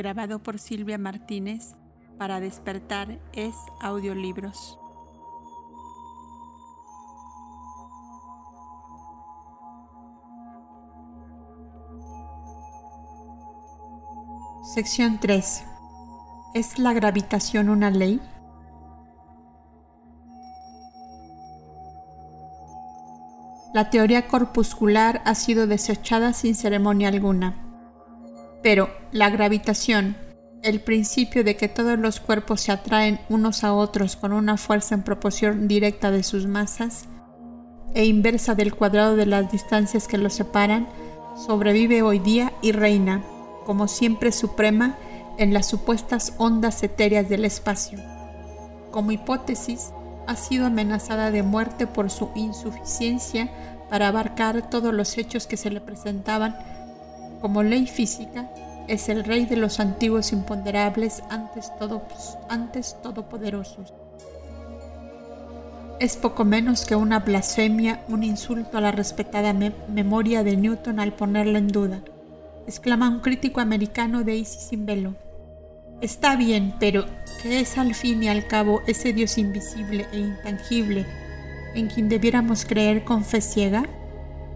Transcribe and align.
grabado 0.00 0.42
por 0.42 0.58
Silvia 0.58 0.96
Martínez 0.96 1.74
para 2.16 2.40
despertar 2.40 3.20
es 3.34 3.54
audiolibros. 3.82 4.78
Sección 14.74 15.18
3. 15.20 15.64
¿Es 16.54 16.78
la 16.78 16.94
gravitación 16.94 17.68
una 17.68 17.90
ley? 17.90 18.22
La 23.74 23.90
teoría 23.90 24.28
corpuscular 24.28 25.20
ha 25.26 25.34
sido 25.34 25.66
desechada 25.66 26.32
sin 26.32 26.54
ceremonia 26.54 27.08
alguna. 27.08 27.69
Pero 28.62 28.90
la 29.12 29.30
gravitación, 29.30 30.16
el 30.62 30.80
principio 30.80 31.44
de 31.44 31.56
que 31.56 31.68
todos 31.68 31.98
los 31.98 32.20
cuerpos 32.20 32.60
se 32.60 32.72
atraen 32.72 33.20
unos 33.28 33.64
a 33.64 33.72
otros 33.72 34.16
con 34.16 34.32
una 34.32 34.56
fuerza 34.56 34.94
en 34.94 35.02
proporción 35.02 35.68
directa 35.68 36.10
de 36.10 36.22
sus 36.22 36.46
masas 36.46 37.06
e 37.94 38.04
inversa 38.04 38.54
del 38.54 38.74
cuadrado 38.74 39.16
de 39.16 39.26
las 39.26 39.50
distancias 39.50 40.06
que 40.06 40.18
los 40.18 40.34
separan, 40.34 40.88
sobrevive 41.34 42.02
hoy 42.02 42.18
día 42.18 42.52
y 42.62 42.72
reina, 42.72 43.24
como 43.64 43.88
siempre 43.88 44.32
suprema, 44.32 44.96
en 45.38 45.54
las 45.54 45.66
supuestas 45.66 46.34
ondas 46.36 46.82
etéreas 46.82 47.28
del 47.28 47.44
espacio. 47.44 47.98
Como 48.90 49.12
hipótesis, 49.12 49.92
ha 50.26 50.36
sido 50.36 50.66
amenazada 50.66 51.30
de 51.30 51.42
muerte 51.42 51.86
por 51.86 52.10
su 52.10 52.30
insuficiencia 52.34 53.50
para 53.88 54.08
abarcar 54.08 54.68
todos 54.70 54.94
los 54.94 55.18
hechos 55.18 55.46
que 55.46 55.56
se 55.56 55.70
le 55.70 55.80
presentaban. 55.80 56.56
Como 57.40 57.62
ley 57.62 57.86
física, 57.86 58.50
es 58.86 59.08
el 59.08 59.24
rey 59.24 59.46
de 59.46 59.56
los 59.56 59.80
antiguos 59.80 60.32
imponderables 60.32 61.22
antes, 61.30 61.72
todo, 61.78 62.02
antes 62.48 62.96
todopoderosos. 63.02 63.94
Es 66.00 66.16
poco 66.16 66.44
menos 66.44 66.86
que 66.86 66.96
una 66.96 67.20
blasfemia, 67.20 68.04
un 68.08 68.24
insulto 68.24 68.78
a 68.78 68.80
la 68.80 68.90
respetada 68.90 69.52
memoria 69.52 70.42
de 70.42 70.56
Newton 70.56 70.98
al 70.98 71.12
ponerla 71.12 71.58
en 71.58 71.68
duda, 71.68 72.00
exclama 72.66 73.08
un 73.08 73.20
crítico 73.20 73.60
americano 73.60 74.24
de 74.24 74.36
Isis 74.36 74.62
sin 74.62 74.86
velo. 74.86 75.14
Está 76.00 76.36
bien, 76.36 76.74
pero 76.80 77.04
¿qué 77.42 77.60
es 77.60 77.76
al 77.76 77.94
fin 77.94 78.22
y 78.22 78.28
al 78.28 78.46
cabo 78.46 78.80
ese 78.86 79.12
Dios 79.12 79.36
invisible 79.36 80.06
e 80.12 80.18
intangible 80.18 81.06
en 81.74 81.88
quien 81.88 82.08
debiéramos 82.08 82.64
creer 82.64 83.04
con 83.04 83.24
fe 83.24 83.40
ciega? 83.40 83.84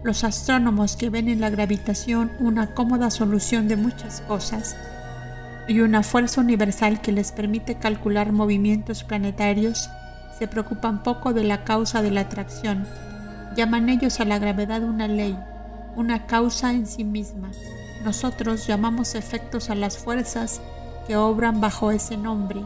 Los 0.05 0.23
astrónomos 0.23 0.97
que 0.97 1.09
ven 1.09 1.29
en 1.29 1.41
la 1.41 1.49
gravitación 1.49 2.31
una 2.37 2.75
cómoda 2.75 3.09
solución 3.09 3.67
de 3.67 3.75
muchas 3.75 4.21
cosas 4.21 4.77
y 5.67 5.79
una 5.79 6.03
fuerza 6.03 6.41
universal 6.41 7.01
que 7.01 7.11
les 7.11 7.31
permite 7.31 7.79
calcular 7.79 8.31
movimientos 8.31 9.03
planetarios, 9.03 9.89
se 10.37 10.47
preocupan 10.47 11.01
poco 11.01 11.33
de 11.33 11.43
la 11.43 11.63
causa 11.63 12.03
de 12.03 12.11
la 12.11 12.21
atracción. 12.21 12.85
Llaman 13.55 13.89
ellos 13.89 14.19
a 14.19 14.25
la 14.25 14.37
gravedad 14.37 14.83
una 14.83 15.07
ley, 15.07 15.35
una 15.95 16.27
causa 16.27 16.71
en 16.71 16.85
sí 16.85 17.03
misma. 17.03 17.49
Nosotros 18.03 18.67
llamamos 18.67 19.15
efectos 19.15 19.71
a 19.71 19.75
las 19.75 19.97
fuerzas 19.97 20.61
que 21.07 21.17
obran 21.17 21.61
bajo 21.61 21.89
ese 21.89 22.15
nombre 22.15 22.63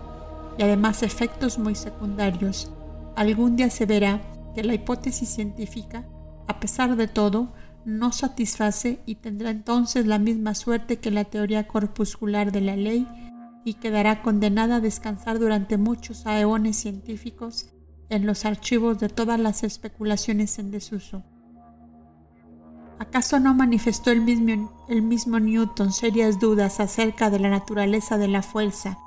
y 0.58 0.64
además 0.64 1.04
efectos 1.04 1.58
muy 1.58 1.76
secundarios. 1.76 2.70
Algún 3.16 3.56
día 3.56 3.70
se 3.70 3.86
verá 3.86 4.20
que 4.54 4.62
la 4.66 4.74
hipótesis 4.74 5.30
científica, 5.30 6.04
a 6.50 6.60
pesar 6.60 6.96
de 6.96 7.08
todo, 7.08 7.54
no 7.86 8.12
satisface 8.12 9.04
y 9.06 9.16
tendrá 9.16 9.52
entonces 9.52 10.08
la 10.08 10.18
misma 10.18 10.56
suerte 10.56 10.98
que 10.98 11.12
la 11.12 11.26
teoría 11.26 11.68
corpuscular 11.68 12.52
de 12.52 12.62
la 12.62 12.76
ley 12.76 13.08
y 13.64 13.76
quedará 13.76 14.24
condenada 14.24 14.78
a 14.78 14.80
descansar 14.80 15.38
durante 15.38 15.78
muchos 15.78 16.26
aeones 16.26 16.78
científicos 16.78 17.70
en 18.10 18.26
los 18.26 18.46
archivos 18.46 19.00
de 19.00 19.10
todas 19.10 19.40
las 19.40 19.64
especulaciones 19.64 20.58
en 20.58 20.72
desuso. 20.72 21.24
¿Acaso 22.98 23.40
no 23.40 23.54
manifestó 23.54 24.10
el 24.10 24.22
mismo, 24.22 24.74
el 24.90 25.04
mismo 25.04 25.40
Newton 25.40 25.94
serias 25.94 26.40
dudas 26.40 26.80
acerca 26.80 27.30
de 27.30 27.38
la 27.38 27.52
naturaleza 27.52 28.18
de 28.18 28.28
la 28.28 28.42
fuerza 28.42 28.98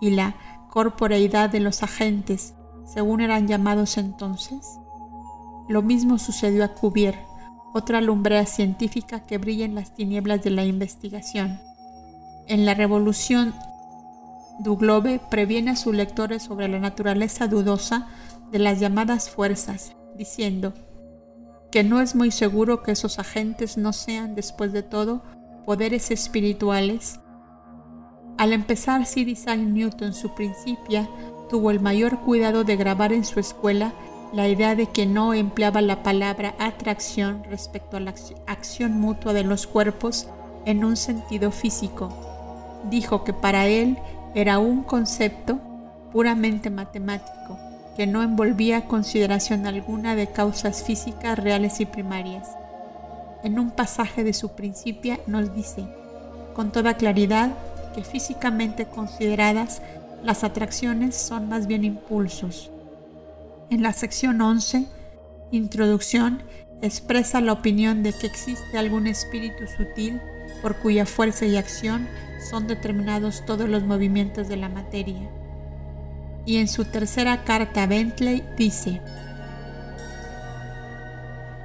y 0.00 0.10
la 0.10 0.34
corporeidad 0.68 1.48
de 1.48 1.60
los 1.60 1.84
agentes, 1.84 2.54
según 2.84 3.20
eran 3.20 3.46
llamados 3.46 3.98
entonces? 3.98 4.80
Lo 5.68 5.82
mismo 5.82 6.18
sucedió 6.18 6.64
a 6.64 6.68
Cuvier, 6.68 7.18
otra 7.74 8.00
lumbrera 8.00 8.46
científica 8.46 9.26
que 9.26 9.38
brilla 9.38 9.64
en 9.64 9.74
las 9.74 9.94
tinieblas 9.94 10.42
de 10.42 10.50
la 10.50 10.64
investigación. 10.64 11.60
En 12.46 12.64
la 12.64 12.74
Revolución 12.74 13.54
du 14.58 14.76
Globe 14.76 15.20
previene 15.30 15.72
a 15.72 15.76
sus 15.76 15.94
lectores 15.94 16.42
sobre 16.42 16.68
la 16.68 16.78
naturaleza 16.78 17.46
dudosa 17.46 18.08
de 18.50 18.58
las 18.58 18.80
llamadas 18.80 19.28
fuerzas, 19.28 19.94
diciendo, 20.16 20.72
que 21.70 21.84
no 21.84 22.00
es 22.00 22.14
muy 22.14 22.30
seguro 22.30 22.82
que 22.82 22.92
esos 22.92 23.18
agentes 23.18 23.76
no 23.76 23.92
sean, 23.92 24.34
después 24.34 24.72
de 24.72 24.82
todo, 24.82 25.22
poderes 25.66 26.10
espirituales. 26.10 27.20
Al 28.38 28.52
empezar 28.52 29.04
Sir 29.04 29.28
Isaac 29.28 29.58
Newton 29.58 30.14
su 30.14 30.34
principia, 30.34 31.08
tuvo 31.50 31.70
el 31.70 31.80
mayor 31.80 32.20
cuidado 32.20 32.64
de 32.64 32.76
grabar 32.76 33.12
en 33.12 33.24
su 33.24 33.40
escuela 33.40 33.92
la 34.32 34.48
idea 34.48 34.74
de 34.74 34.86
que 34.86 35.06
no 35.06 35.34
empleaba 35.34 35.80
la 35.80 36.02
palabra 36.02 36.54
atracción 36.58 37.44
respecto 37.44 37.96
a 37.96 38.00
la 38.00 38.14
acción 38.46 39.00
mutua 39.00 39.32
de 39.32 39.44
los 39.44 39.66
cuerpos 39.66 40.28
en 40.66 40.84
un 40.84 40.96
sentido 40.96 41.50
físico. 41.50 42.08
Dijo 42.90 43.24
que 43.24 43.32
para 43.32 43.66
él 43.66 43.98
era 44.34 44.58
un 44.58 44.82
concepto 44.82 45.58
puramente 46.12 46.70
matemático 46.70 47.58
que 47.98 48.06
no 48.06 48.22
envolvía 48.22 48.84
consideración 48.84 49.66
alguna 49.66 50.14
de 50.14 50.28
causas 50.28 50.84
físicas 50.84 51.36
reales 51.36 51.80
y 51.80 51.84
primarias. 51.84 52.48
En 53.42 53.58
un 53.58 53.72
pasaje 53.72 54.22
de 54.22 54.32
su 54.32 54.50
Principia 54.50 55.18
nos 55.26 55.52
dice, 55.52 55.84
con 56.54 56.70
toda 56.70 56.94
claridad, 56.94 57.50
que 57.96 58.04
físicamente 58.04 58.86
consideradas, 58.86 59.82
las 60.22 60.44
atracciones 60.44 61.16
son 61.16 61.48
más 61.48 61.66
bien 61.66 61.82
impulsos. 61.82 62.70
En 63.70 63.82
la 63.82 63.92
sección 63.92 64.40
11, 64.40 64.86
Introducción, 65.50 66.42
expresa 66.80 67.40
la 67.42 67.52
opinión 67.52 68.02
de 68.02 68.12
que 68.14 68.26
existe 68.26 68.78
algún 68.78 69.06
espíritu 69.06 69.66
sutil 69.66 70.20
por 70.62 70.76
cuya 70.76 71.04
fuerza 71.04 71.44
y 71.44 71.56
acción 71.56 72.08
son 72.50 72.66
determinados 72.66 73.44
todos 73.44 73.68
los 73.68 73.82
movimientos 73.82 74.48
de 74.48 74.56
la 74.56 74.70
materia. 74.70 75.28
Y 76.46 76.56
en 76.56 76.68
su 76.68 76.86
tercera 76.86 77.44
carta 77.44 77.82
a 77.82 77.86
Bentley 77.86 78.42
dice, 78.56 79.02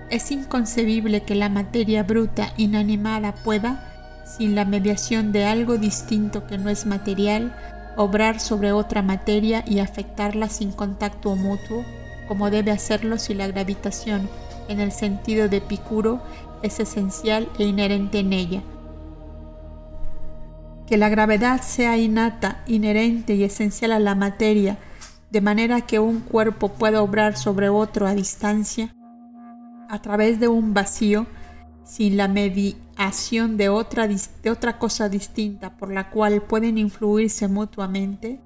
es 0.09 0.29
inconcebible 0.29 1.23
que 1.23 1.35
la 1.35 1.47
materia 1.47 2.03
bruta 2.03 2.53
inanimada 2.57 3.33
pueda, 3.33 4.23
sin 4.25 4.55
la 4.55 4.65
mediación 4.65 5.31
de 5.31 5.45
algo 5.45 5.77
distinto 5.77 6.47
que 6.47 6.57
no 6.57 6.69
es 6.69 6.85
material, 6.85 7.55
obrar 7.97 8.39
sobre 8.39 8.71
otra 8.71 9.01
materia 9.01 9.63
y 9.67 9.79
afectarla 9.79 10.49
sin 10.49 10.71
contacto 10.71 11.35
mutuo, 11.35 11.83
como 12.27 12.49
debe 12.49 12.71
hacerlo 12.71 13.17
si 13.17 13.33
la 13.33 13.47
gravitación, 13.47 14.29
en 14.67 14.79
el 14.79 14.91
sentido 14.91 15.49
de 15.49 15.57
Epicuro, 15.57 16.21
es 16.61 16.79
esencial 16.79 17.49
e 17.59 17.65
inherente 17.65 18.19
en 18.19 18.33
ella. 18.33 18.61
Que 20.87 20.97
la 20.97 21.09
gravedad 21.09 21.61
sea 21.61 21.97
innata, 21.97 22.63
inherente 22.67 23.35
y 23.35 23.43
esencial 23.43 23.91
a 23.91 23.99
la 23.99 24.15
materia, 24.15 24.77
de 25.31 25.41
manera 25.41 25.81
que 25.81 25.99
un 25.99 26.19
cuerpo 26.19 26.69
pueda 26.69 27.01
obrar 27.01 27.37
sobre 27.37 27.69
otro 27.69 28.07
a 28.07 28.13
distancia, 28.13 28.93
a 29.89 30.01
través 30.01 30.39
de 30.39 30.47
un 30.47 30.73
vacío, 30.73 31.25
sin 31.83 32.17
la 32.17 32.27
mediación 32.27 33.57
de 33.57 33.69
otra, 33.69 34.07
de 34.07 34.49
otra 34.49 34.79
cosa 34.79 35.09
distinta 35.09 35.77
por 35.77 35.91
la 35.91 36.09
cual 36.09 36.41
pueden 36.41 36.77
influirse 36.77 37.47
mutuamente, 37.47 38.39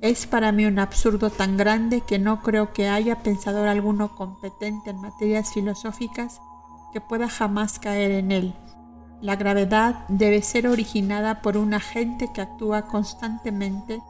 es 0.00 0.26
para 0.26 0.52
mí 0.52 0.64
un 0.64 0.78
absurdo 0.78 1.30
tan 1.30 1.56
grande 1.56 2.02
que 2.06 2.18
no 2.18 2.42
creo 2.42 2.72
que 2.72 2.88
haya 2.88 3.22
pensador 3.22 3.66
alguno 3.66 4.14
competente 4.14 4.90
en 4.90 5.00
materias 5.00 5.52
filosóficas 5.52 6.40
que 6.92 7.00
pueda 7.00 7.28
jamás 7.28 7.78
caer 7.78 8.12
en 8.12 8.30
él. 8.30 8.54
La 9.20 9.34
gravedad 9.34 10.06
debe 10.08 10.42
ser 10.42 10.68
originada 10.68 11.42
por 11.42 11.56
un 11.56 11.74
agente 11.74 12.30
que 12.32 12.40
actúa 12.40 12.86
constantemente 12.86 14.00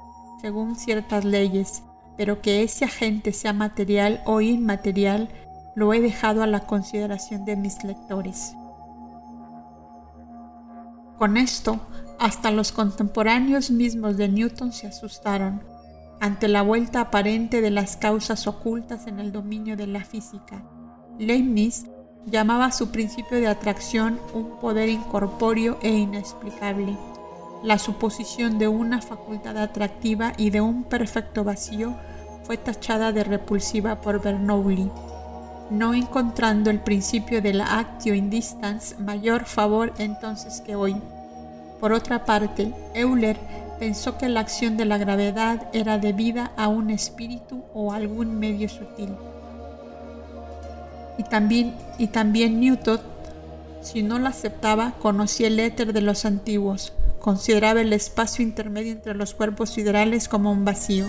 según 0.42 0.76
ciertas 0.76 1.24
leyes, 1.24 1.82
pero 2.18 2.42
que 2.42 2.62
ese 2.62 2.84
agente 2.84 3.32
sea 3.32 3.54
material 3.54 4.22
o 4.26 4.42
inmaterial 4.42 5.30
lo 5.74 5.94
he 5.94 6.00
dejado 6.00 6.42
a 6.42 6.46
la 6.46 6.66
consideración 6.66 7.46
de 7.46 7.56
mis 7.56 7.82
lectores. 7.84 8.57
Con 11.18 11.36
esto, 11.36 11.80
hasta 12.20 12.52
los 12.52 12.70
contemporáneos 12.70 13.72
mismos 13.72 14.16
de 14.16 14.28
Newton 14.28 14.72
se 14.72 14.86
asustaron 14.86 15.62
ante 16.20 16.46
la 16.46 16.62
vuelta 16.62 17.00
aparente 17.00 17.60
de 17.60 17.70
las 17.70 17.96
causas 17.96 18.46
ocultas 18.46 19.08
en 19.08 19.18
el 19.18 19.32
dominio 19.32 19.76
de 19.76 19.88
la 19.88 20.04
física. 20.04 20.62
Leibniz 21.18 21.86
llamaba 22.26 22.70
su 22.70 22.90
principio 22.90 23.40
de 23.40 23.48
atracción 23.48 24.20
un 24.32 24.60
poder 24.60 24.88
incorpóreo 24.88 25.78
e 25.82 25.90
inexplicable. 25.90 26.96
La 27.64 27.78
suposición 27.78 28.58
de 28.58 28.68
una 28.68 29.02
facultad 29.02 29.58
atractiva 29.58 30.34
y 30.36 30.50
de 30.50 30.60
un 30.60 30.84
perfecto 30.84 31.42
vacío 31.42 31.96
fue 32.44 32.56
tachada 32.56 33.10
de 33.10 33.24
repulsiva 33.24 34.00
por 34.00 34.22
Bernoulli, 34.22 34.88
no 35.70 35.94
encontrando 35.94 36.70
el 36.70 36.80
principio 36.80 37.42
de 37.42 37.52
la 37.54 37.78
actio 37.78 38.14
in 38.14 38.30
distance 38.30 38.96
mayor 38.98 39.44
favor 39.44 39.92
entonces 39.98 40.60
que 40.60 40.76
hoy. 40.76 40.96
Por 41.80 41.92
otra 41.92 42.24
parte, 42.24 42.72
Euler 42.94 43.38
pensó 43.78 44.18
que 44.18 44.28
la 44.28 44.40
acción 44.40 44.76
de 44.76 44.84
la 44.84 44.98
gravedad 44.98 45.68
era 45.72 45.98
debida 45.98 46.52
a 46.56 46.68
un 46.68 46.90
espíritu 46.90 47.64
o 47.74 47.92
algún 47.92 48.38
medio 48.38 48.68
sutil. 48.68 49.10
Y 51.16 51.24
también, 51.24 51.74
y 51.98 52.08
también 52.08 52.60
Newton, 52.60 53.00
si 53.80 54.02
no 54.02 54.18
la 54.18 54.30
aceptaba, 54.30 54.94
conocía 55.00 55.46
el 55.46 55.60
éter 55.60 55.92
de 55.92 56.00
los 56.00 56.24
antiguos, 56.24 56.92
consideraba 57.20 57.80
el 57.80 57.92
espacio 57.92 58.44
intermedio 58.44 58.92
entre 58.92 59.14
los 59.14 59.34
cuerpos 59.34 59.70
siderales 59.70 60.28
como 60.28 60.50
un 60.52 60.64
vacío. 60.64 61.06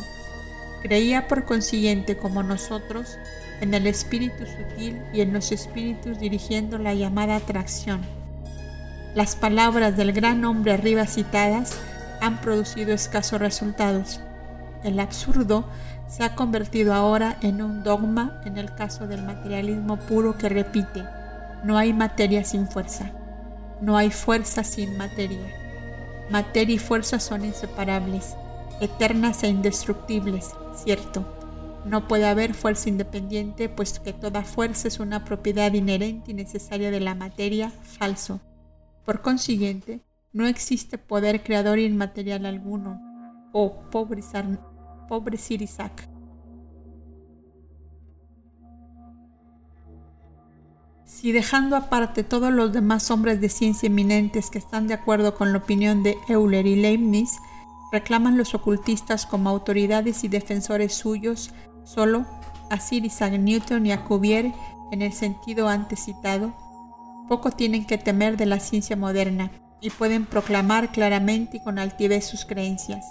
Creía 0.81 1.27
por 1.27 1.45
consiguiente, 1.45 2.17
como 2.17 2.41
nosotros, 2.43 3.17
en 3.61 3.73
el 3.73 3.87
espíritu 3.87 4.45
sutil 4.45 5.01
y 5.13 5.21
en 5.21 5.33
los 5.33 5.51
espíritus 5.51 6.19
dirigiendo 6.19 6.77
la 6.77 6.93
llamada 6.93 7.35
atracción. 7.35 8.01
Las 9.15 9.35
palabras 9.35 9.97
del 9.97 10.13
gran 10.13 10.45
hombre 10.45 10.73
arriba 10.73 11.05
citadas 11.07 11.77
han 12.21 12.41
producido 12.41 12.93
escasos 12.93 13.39
resultados. 13.39 14.21
El 14.83 14.99
absurdo 14.99 15.65
se 16.07 16.23
ha 16.23 16.35
convertido 16.35 16.93
ahora 16.93 17.37
en 17.41 17.61
un 17.61 17.83
dogma 17.83 18.41
en 18.45 18.57
el 18.57 18.73
caso 18.73 19.07
del 19.07 19.23
materialismo 19.23 19.97
puro 19.97 20.37
que 20.37 20.49
repite, 20.49 21.03
no 21.63 21.77
hay 21.77 21.93
materia 21.93 22.43
sin 22.43 22.67
fuerza, 22.67 23.11
no 23.81 23.97
hay 23.97 24.09
fuerza 24.09 24.63
sin 24.63 24.97
materia. 24.97 25.47
Materia 26.29 26.75
y 26.75 26.79
fuerza 26.79 27.19
son 27.19 27.43
inseparables, 27.43 28.35
eternas 28.79 29.43
e 29.43 29.47
indestructibles, 29.47 30.51
cierto. 30.83 31.38
No 31.89 32.07
puede 32.07 32.27
haber 32.27 32.53
fuerza 32.53 32.87
independiente, 32.87 33.67
puesto 33.67 34.03
que 34.03 34.13
toda 34.13 34.43
fuerza 34.43 34.87
es 34.87 34.99
una 34.99 35.25
propiedad 35.25 35.73
inherente 35.73 36.29
y 36.29 36.33
necesaria 36.35 36.91
de 36.91 36.99
la 36.99 37.15
materia, 37.15 37.71
falso. 37.71 38.41
Por 39.05 39.23
consiguiente, 39.23 39.99
no 40.31 40.45
existe 40.45 40.99
poder 40.99 41.41
creador 41.41 41.79
inmaterial 41.79 42.45
alguno. 42.45 43.01
Oh, 43.53 43.81
pobre, 43.89 44.21
pobre 45.07 45.37
Sir 45.37 45.63
Isaac. 45.63 46.07
Si 51.05 51.31
dejando 51.31 51.75
aparte 51.75 52.23
todos 52.23 52.53
los 52.53 52.71
demás 52.71 53.09
hombres 53.09 53.41
de 53.41 53.49
ciencia 53.49 53.87
eminentes 53.87 54.51
que 54.51 54.59
están 54.59 54.85
de 54.85 54.93
acuerdo 54.93 55.33
con 55.33 55.53
la 55.53 55.57
opinión 55.57 56.03
de 56.03 56.19
Euler 56.27 56.67
y 56.67 56.75
Leibniz, 56.75 57.31
reclaman 57.91 58.37
los 58.37 58.53
ocultistas 58.53 59.25
como 59.25 59.49
autoridades 59.49 60.23
y 60.23 60.27
defensores 60.27 60.93
suyos 60.93 61.51
solo 61.93 62.25
a 62.69 62.79
Sir 62.79 63.05
Isaac 63.05 63.33
Newton 63.33 63.85
y 63.85 63.91
a 63.91 64.03
Cuvier 64.03 64.51
en 64.91 65.01
el 65.01 65.13
sentido 65.13 65.67
antes 65.67 66.05
citado, 66.05 66.53
poco 67.27 67.51
tienen 67.51 67.85
que 67.85 67.97
temer 67.97 68.37
de 68.37 68.45
la 68.45 68.59
ciencia 68.59 68.95
moderna 68.95 69.51
y 69.81 69.89
pueden 69.89 70.25
proclamar 70.25 70.91
claramente 70.91 71.57
y 71.57 71.59
con 71.61 71.79
altivez 71.79 72.25
sus 72.25 72.45
creencias. 72.45 73.05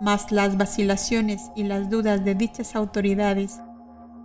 Mas 0.00 0.32
las 0.32 0.56
vacilaciones 0.56 1.50
y 1.54 1.64
las 1.64 1.90
dudas 1.90 2.24
de 2.24 2.34
dichas 2.34 2.76
autoridades 2.76 3.60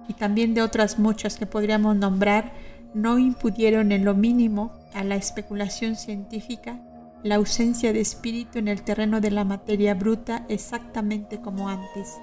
y 0.08 0.14
también 0.14 0.54
de 0.54 0.62
otras 0.62 0.98
muchas 0.98 1.38
que 1.38 1.46
podríamos 1.46 1.96
nombrar 1.96 2.54
no 2.94 3.20
impudieron 3.20 3.92
en 3.92 4.04
lo 4.06 4.16
mínimo 4.16 4.72
a 4.94 5.04
la 5.04 5.16
especulación 5.16 5.96
científica 5.96 6.80
la 7.22 7.36
ausencia 7.36 7.92
de 7.92 8.00
espíritu 8.00 8.60
en 8.60 8.70
el 8.70 8.82
terreno 8.82 9.20
de 9.20 9.32
la 9.32 9.44
materia 9.44 9.94
bruta 9.94 10.46
exactamente 10.48 11.42
como 11.42 11.68
antes. 11.68 12.18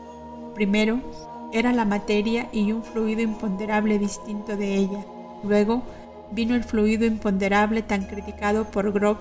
Primero, 0.55 1.36
era 1.53 1.73
la 1.73 1.85
materia 1.85 2.49
y 2.53 2.73
un 2.73 2.83
fluido 2.83 3.23
imponderable 3.23 3.99
distinto 3.99 4.57
de 4.57 4.75
ella. 4.75 5.05
Luego, 5.45 5.83
vino 6.31 6.55
el 6.55 6.65
fluido 6.65 7.07
imponderable 7.07 7.83
tan 7.83 8.05
criticado 8.05 8.65
por 8.65 8.93
Grob 8.93 9.19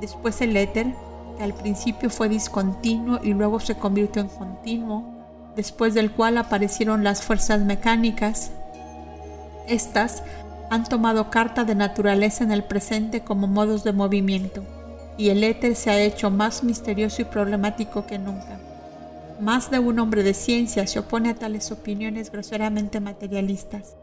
después 0.00 0.40
el 0.40 0.56
éter, 0.56 0.94
que 1.36 1.44
al 1.44 1.54
principio 1.54 2.10
fue 2.10 2.28
discontinuo 2.28 3.20
y 3.22 3.34
luego 3.34 3.60
se 3.60 3.76
convirtió 3.76 4.22
en 4.22 4.28
continuo, 4.28 5.04
después 5.54 5.94
del 5.94 6.10
cual 6.10 6.38
aparecieron 6.38 7.04
las 7.04 7.22
fuerzas 7.22 7.60
mecánicas. 7.60 8.50
Estas 9.68 10.22
han 10.70 10.84
tomado 10.84 11.30
carta 11.30 11.64
de 11.64 11.74
naturaleza 11.74 12.44
en 12.44 12.52
el 12.52 12.64
presente 12.64 13.20
como 13.22 13.46
modos 13.46 13.84
de 13.84 13.92
movimiento, 13.92 14.64
y 15.18 15.28
el 15.28 15.44
éter 15.44 15.76
se 15.76 15.90
ha 15.90 16.00
hecho 16.00 16.30
más 16.30 16.64
misterioso 16.64 17.22
y 17.22 17.26
problemático 17.26 18.06
que 18.06 18.18
nunca. 18.18 18.58
Más 19.40 19.70
de 19.70 19.78
un 19.78 19.98
hombre 19.98 20.22
de 20.22 20.34
ciencia 20.34 20.86
se 20.86 20.98
opone 20.98 21.30
a 21.30 21.34
tales 21.34 21.72
opiniones 21.72 22.30
groseramente 22.30 23.00
materialistas, 23.00 23.96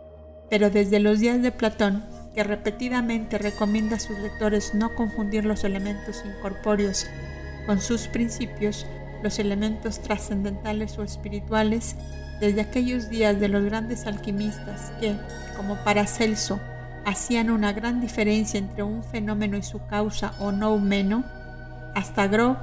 pero 0.50 0.72
desde 0.72 1.00
los 1.00 1.20
días 1.20 1.44
de 1.44 1.52
Platón 1.52 2.04
que 2.34 2.44
repetidamente 2.44 3.38
recomienda 3.38 3.98
a 3.98 4.00
sus 4.00 4.18
lectores 4.18 4.74
no 4.74 4.96
confundir 4.96 5.46
los 5.46 5.64
elementos 5.64 6.24
incorpóreos 6.26 7.06
con 7.68 7.80
sus 7.82 8.08
principios, 8.08 8.88
los 9.22 9.38
elementos 9.38 10.00
trascendentales 10.00 10.98
o 10.98 11.04
espirituales, 11.04 11.96
desde 12.40 12.62
aquellos 12.62 13.08
días 13.10 13.40
de 13.40 13.48
los 13.48 13.64
grandes 13.64 14.08
alquimistas 14.08 14.92
que, 15.00 15.16
como 15.56 15.76
Paracelso, 15.84 16.60
hacían 17.06 17.52
una 17.52 17.74
gran 17.74 18.02
diferencia 18.02 18.58
entre 18.58 18.82
un 18.82 19.04
fenómeno 19.04 19.56
y 19.56 19.64
su 19.64 19.86
causa 19.86 20.34
o 20.40 20.52
no 20.52 20.80
menos, 20.80 21.26
hasta 21.94 22.28
Grob, 22.28 22.58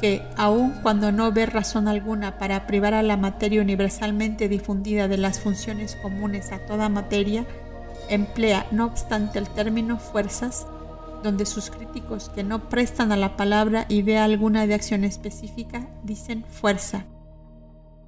que, 0.00 0.22
aun 0.36 0.72
cuando 0.82 1.12
no 1.12 1.32
ve 1.32 1.46
razón 1.46 1.88
alguna 1.88 2.38
para 2.38 2.66
privar 2.66 2.94
a 2.94 3.02
la 3.02 3.16
materia 3.16 3.60
universalmente 3.60 4.48
difundida 4.48 5.08
de 5.08 5.18
las 5.18 5.40
funciones 5.40 5.96
comunes 5.96 6.52
a 6.52 6.64
toda 6.66 6.88
materia, 6.88 7.46
emplea, 8.08 8.66
no 8.70 8.86
obstante, 8.86 9.38
el 9.38 9.48
término 9.48 9.98
fuerzas, 9.98 10.66
donde 11.22 11.46
sus 11.46 11.70
críticos 11.70 12.30
que 12.30 12.42
no 12.42 12.68
prestan 12.68 13.12
a 13.12 13.16
la 13.16 13.36
palabra 13.36 13.86
idea 13.88 14.24
alguna 14.24 14.66
de 14.66 14.74
acción 14.74 15.04
específica 15.04 15.88
dicen 16.02 16.44
fuerza. 16.44 17.04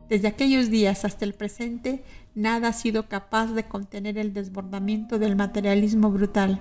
Desde 0.08 0.28
aquellos 0.28 0.70
días 0.70 1.04
hasta 1.04 1.24
el 1.24 1.34
presente, 1.34 2.04
nada 2.34 2.68
ha 2.68 2.72
sido 2.72 3.08
capaz 3.08 3.52
de 3.52 3.64
contener 3.64 4.18
el 4.18 4.32
desbordamiento 4.32 5.18
del 5.18 5.36
materialismo 5.36 6.10
brutal. 6.10 6.60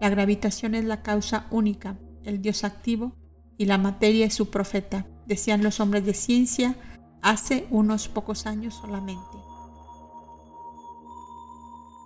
La 0.00 0.08
gravitación 0.08 0.74
es 0.74 0.84
la 0.84 1.02
causa 1.02 1.46
única, 1.50 1.96
el 2.24 2.40
Dios 2.40 2.64
activo, 2.64 3.14
y 3.58 3.66
la 3.66 3.76
materia 3.76 4.24
es 4.24 4.34
su 4.34 4.50
profeta, 4.50 5.04
decían 5.26 5.62
los 5.62 5.80
hombres 5.80 6.06
de 6.06 6.14
ciencia 6.14 6.76
hace 7.20 7.66
unos 7.70 8.08
pocos 8.08 8.46
años 8.46 8.74
solamente. 8.74 9.36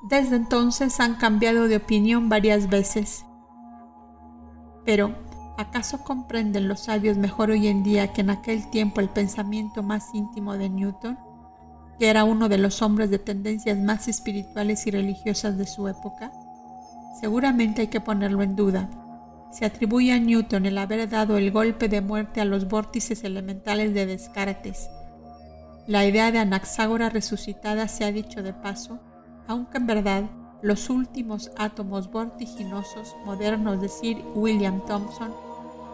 Desde 0.08 0.34
entonces 0.34 0.98
han 0.98 1.14
cambiado 1.14 1.68
de 1.68 1.76
opinión 1.76 2.28
varias 2.28 2.68
veces. 2.68 3.24
Pero, 4.84 5.14
¿acaso 5.58 6.02
comprenden 6.02 6.66
los 6.66 6.80
sabios 6.80 7.18
mejor 7.18 7.50
hoy 7.50 7.68
en 7.68 7.84
día 7.84 8.12
que 8.12 8.22
en 8.22 8.30
aquel 8.30 8.68
tiempo 8.70 9.00
el 9.00 9.10
pensamiento 9.10 9.82
más 9.82 10.12
íntimo 10.12 10.54
de 10.56 10.70
Newton, 10.70 11.18
que 11.98 12.08
era 12.08 12.24
uno 12.24 12.48
de 12.48 12.58
los 12.58 12.82
hombres 12.82 13.10
de 13.10 13.20
tendencias 13.20 13.78
más 13.78 14.08
espirituales 14.08 14.86
y 14.86 14.90
religiosas 14.90 15.56
de 15.56 15.66
su 15.66 15.86
época? 15.86 16.32
Seguramente 17.20 17.82
hay 17.82 17.88
que 17.88 18.00
ponerlo 18.00 18.42
en 18.42 18.56
duda. 18.56 18.90
Se 19.52 19.66
atribuye 19.66 20.12
a 20.12 20.18
Newton 20.18 20.64
el 20.64 20.78
haber 20.78 21.08
dado 21.10 21.36
el 21.36 21.52
golpe 21.52 21.88
de 21.88 22.00
muerte 22.00 22.40
a 22.40 22.46
los 22.46 22.68
vórtices 22.68 23.22
elementales 23.22 23.92
de 23.92 24.06
Descartes. 24.06 24.88
La 25.86 26.06
idea 26.06 26.32
de 26.32 26.38
Anaxágora 26.38 27.10
resucitada 27.10 27.86
se 27.86 28.04
ha 28.06 28.12
dicho 28.12 28.42
de 28.42 28.54
paso, 28.54 28.98
aunque 29.46 29.76
en 29.76 29.86
verdad 29.86 30.24
los 30.62 30.88
últimos 30.88 31.50
átomos 31.58 32.10
vertiginosos 32.10 33.14
modernos 33.26 33.80
de 33.82 33.88
Sir 33.90 34.16
William 34.34 34.80
Thomson 34.86 35.34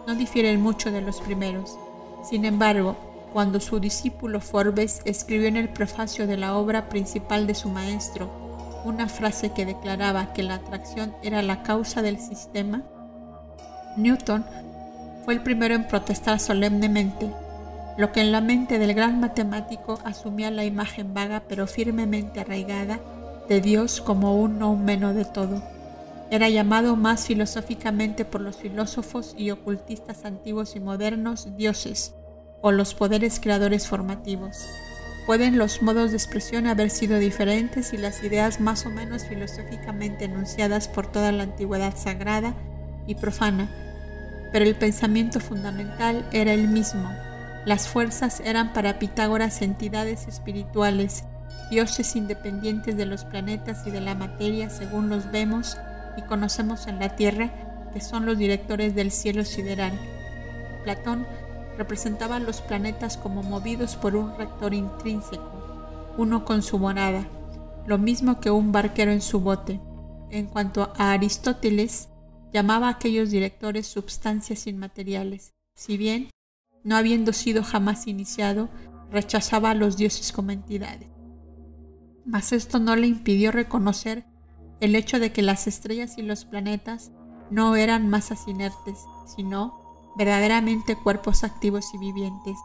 no 0.07 0.15
difieren 0.15 0.61
mucho 0.61 0.89
de 0.89 1.01
los 1.01 1.19
primeros. 1.19 1.77
Sin 2.23 2.45
embargo, 2.45 2.95
cuando 3.33 3.59
su 3.59 3.81
discípulo 3.81 4.39
Forbes 4.39 5.01
escribió 5.03 5.47
en 5.47 5.57
el 5.57 5.69
prefacio 5.69 6.27
de 6.27 6.37
la 6.37 6.55
obra 6.55 6.87
principal 6.87 7.45
de 7.45 7.55
su 7.55 7.69
maestro 7.69 8.29
una 8.85 9.09
frase 9.09 9.51
que 9.51 9.65
declaraba 9.65 10.31
que 10.31 10.43
la 10.43 10.55
atracción 10.55 11.13
era 11.23 11.41
la 11.41 11.63
causa 11.63 12.01
del 12.01 12.19
sistema, 12.19 12.83
Newton 13.97 14.45
fue 15.25 15.33
el 15.33 15.41
primero 15.41 15.75
en 15.75 15.87
protestar 15.87 16.39
solemnemente, 16.39 17.31
lo 17.97 18.11
que 18.11 18.21
en 18.21 18.31
la 18.31 18.41
mente 18.41 18.79
del 18.79 18.93
gran 18.93 19.19
matemático 19.19 19.99
asumía 20.03 20.51
la 20.51 20.63
imagen 20.63 21.13
vaga 21.13 21.43
pero 21.47 21.67
firmemente 21.67 22.39
arraigada 22.39 22.99
de 23.49 23.61
Dios 23.61 23.99
como 23.99 24.39
un 24.39 24.59
no 24.59 24.75
menos 24.75 25.15
de 25.15 25.25
todo. 25.25 25.61
Era 26.31 26.47
llamado 26.49 26.95
más 26.95 27.25
filosóficamente 27.25 28.23
por 28.23 28.41
los 28.41 28.57
filósofos 28.57 29.33
y 29.35 29.49
ocultistas 29.51 30.25
antiguos 30.25 30.75
y 30.75 30.79
modernos 30.79 31.57
dioses, 31.57 32.13
o 32.61 32.71
los 32.71 32.93
poderes 32.93 33.39
creadores 33.39 33.87
formativos. 33.87 34.67
Pueden 35.25 35.57
los 35.57 35.81
modos 35.81 36.11
de 36.11 36.17
expresión 36.17 36.67
haber 36.67 36.89
sido 36.89 37.19
diferentes 37.19 37.93
y 37.93 37.97
las 37.97 38.23
ideas 38.23 38.59
más 38.59 38.85
o 38.85 38.89
menos 38.89 39.25
filosóficamente 39.25 40.25
enunciadas 40.25 40.87
por 40.87 41.11
toda 41.11 41.31
la 41.31 41.43
antigüedad 41.43 41.95
sagrada 41.95 42.55
profana, 43.15 43.69
pero 44.51 44.65
el 44.65 44.75
pensamiento 44.75 45.39
fundamental 45.39 46.25
era 46.31 46.53
el 46.53 46.67
mismo. 46.67 47.09
Las 47.65 47.87
fuerzas 47.87 48.39
eran 48.39 48.73
para 48.73 48.99
Pitágoras 48.99 49.61
entidades 49.61 50.27
espirituales, 50.27 51.25
dioses 51.69 52.15
independientes 52.15 52.97
de 52.97 53.05
los 53.05 53.25
planetas 53.25 53.85
y 53.85 53.91
de 53.91 54.01
la 54.01 54.15
materia 54.15 54.69
según 54.69 55.09
los 55.09 55.31
vemos 55.31 55.77
y 56.17 56.21
conocemos 56.23 56.87
en 56.87 56.99
la 56.99 57.15
Tierra, 57.15 57.51
que 57.93 58.01
son 58.01 58.25
los 58.25 58.37
directores 58.37 58.95
del 58.95 59.11
cielo 59.11 59.45
sideral. 59.45 59.93
Platón 60.83 61.27
representaba 61.77 62.39
los 62.39 62.61
planetas 62.61 63.17
como 63.17 63.43
movidos 63.43 63.95
por 63.95 64.15
un 64.15 64.35
rector 64.37 64.73
intrínseco, 64.73 66.13
uno 66.17 66.43
con 66.45 66.61
su 66.61 66.79
morada, 66.79 67.25
lo 67.85 67.97
mismo 67.97 68.39
que 68.39 68.51
un 68.51 68.71
barquero 68.71 69.11
en 69.11 69.21
su 69.21 69.39
bote. 69.39 69.79
En 70.29 70.45
cuanto 70.45 70.93
a 70.97 71.11
Aristóteles, 71.11 72.09
llamaba 72.51 72.87
a 72.87 72.91
aquellos 72.91 73.31
directores 73.31 73.87
substancias 73.87 74.67
inmateriales, 74.67 75.53
si 75.75 75.97
bien, 75.97 76.29
no 76.83 76.95
habiendo 76.95 77.33
sido 77.33 77.63
jamás 77.63 78.07
iniciado, 78.07 78.69
rechazaba 79.11 79.71
a 79.71 79.75
los 79.75 79.97
dioses 79.97 80.31
como 80.31 80.51
entidades. 80.51 81.09
Mas 82.25 82.51
esto 82.51 82.79
no 82.79 82.95
le 82.95 83.07
impidió 83.07 83.51
reconocer 83.51 84.25
el 84.79 84.95
hecho 84.95 85.19
de 85.19 85.31
que 85.31 85.41
las 85.41 85.67
estrellas 85.67 86.17
y 86.17 86.21
los 86.21 86.45
planetas 86.45 87.11
no 87.49 87.75
eran 87.75 88.07
masas 88.07 88.47
inertes, 88.47 88.99
sino 89.25 90.13
verdaderamente 90.15 90.95
cuerpos 90.95 91.43
activos 91.43 91.93
y 91.93 91.97
vivientes. 91.97 92.57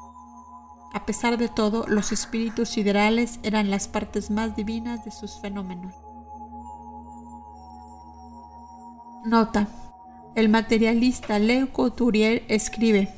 A 0.92 1.06
pesar 1.06 1.38
de 1.38 1.48
todo, 1.48 1.86
los 1.88 2.12
espíritus 2.12 2.68
siderales 2.68 3.40
eran 3.42 3.70
las 3.70 3.88
partes 3.88 4.30
más 4.30 4.54
divinas 4.54 5.04
de 5.04 5.10
sus 5.10 5.40
fenómenos. 5.40 5.94
Nota. 9.24 9.68
El 10.34 10.50
materialista 10.50 11.38
Leo 11.38 11.72
Couturier 11.72 12.42
escribe, 12.48 13.08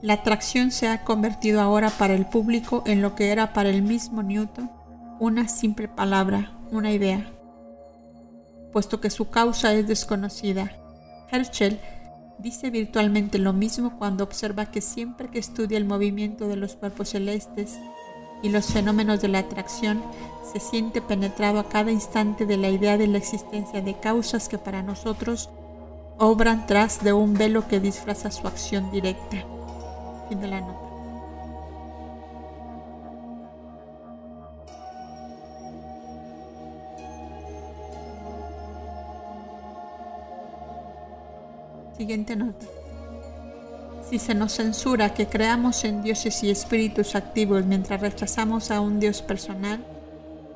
la 0.00 0.14
atracción 0.14 0.70
se 0.70 0.86
ha 0.86 1.02
convertido 1.02 1.60
ahora 1.60 1.90
para 1.90 2.14
el 2.14 2.26
público 2.26 2.84
en 2.86 3.02
lo 3.02 3.16
que 3.16 3.30
era 3.30 3.52
para 3.52 3.70
el 3.70 3.82
mismo 3.82 4.22
Newton 4.22 4.70
una 5.18 5.48
simple 5.48 5.88
palabra, 5.88 6.52
una 6.70 6.92
idea, 6.92 7.26
puesto 8.72 9.00
que 9.00 9.10
su 9.10 9.30
causa 9.30 9.72
es 9.72 9.88
desconocida. 9.88 10.72
Herschel 11.30 11.80
dice 12.38 12.70
virtualmente 12.70 13.38
lo 13.38 13.52
mismo 13.52 13.98
cuando 13.98 14.24
observa 14.24 14.66
que 14.66 14.80
siempre 14.80 15.28
que 15.28 15.38
estudia 15.38 15.78
el 15.78 15.84
movimiento 15.84 16.46
de 16.46 16.56
los 16.56 16.74
cuerpos 16.74 17.10
celestes 17.10 17.78
y 18.42 18.48
los 18.48 18.66
fenómenos 18.66 19.20
de 19.20 19.28
la 19.28 19.38
atracción, 19.38 20.02
se 20.52 20.60
siente 20.60 21.00
penetrado 21.00 21.60
a 21.60 21.68
cada 21.68 21.92
instante 21.92 22.44
de 22.44 22.56
la 22.56 22.68
idea 22.68 22.98
de 22.98 23.06
la 23.06 23.18
existencia 23.18 23.80
de 23.80 23.94
causas 23.94 24.48
que 24.48 24.58
para 24.58 24.82
nosotros 24.82 25.48
obran 26.18 26.66
tras 26.66 27.02
de 27.02 27.12
un 27.12 27.34
velo 27.34 27.66
que 27.68 27.80
disfraza 27.80 28.30
su 28.30 28.46
acción 28.46 28.90
directa. 28.90 29.44
Fin 30.28 30.40
de 30.40 30.48
la 30.48 30.60
nota. 30.60 30.78
Siguiente 41.96 42.34
nota. 42.34 42.81
Si 44.12 44.18
se 44.18 44.34
nos 44.34 44.52
censura 44.52 45.14
que 45.14 45.26
creamos 45.26 45.84
en 45.84 46.02
dioses 46.02 46.42
y 46.42 46.50
espíritus 46.50 47.14
activos 47.14 47.64
mientras 47.64 48.02
rechazamos 48.02 48.70
a 48.70 48.78
un 48.78 49.00
dios 49.00 49.22
personal, 49.22 49.82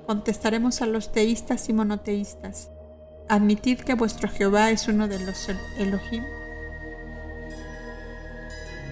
contestaremos 0.05 0.83
a 0.83 0.87
los 0.87 1.11
teístas 1.11 1.71
y 1.71 1.73
monoteístas. 1.73 2.69
Admitid 3.31 3.79
que 3.79 3.95
vuestro 3.95 4.29
Jehová 4.29 4.73
es 4.73 4.89
uno 4.89 5.09
de 5.09 5.21
los 5.21 5.49
Elohim 5.79 6.23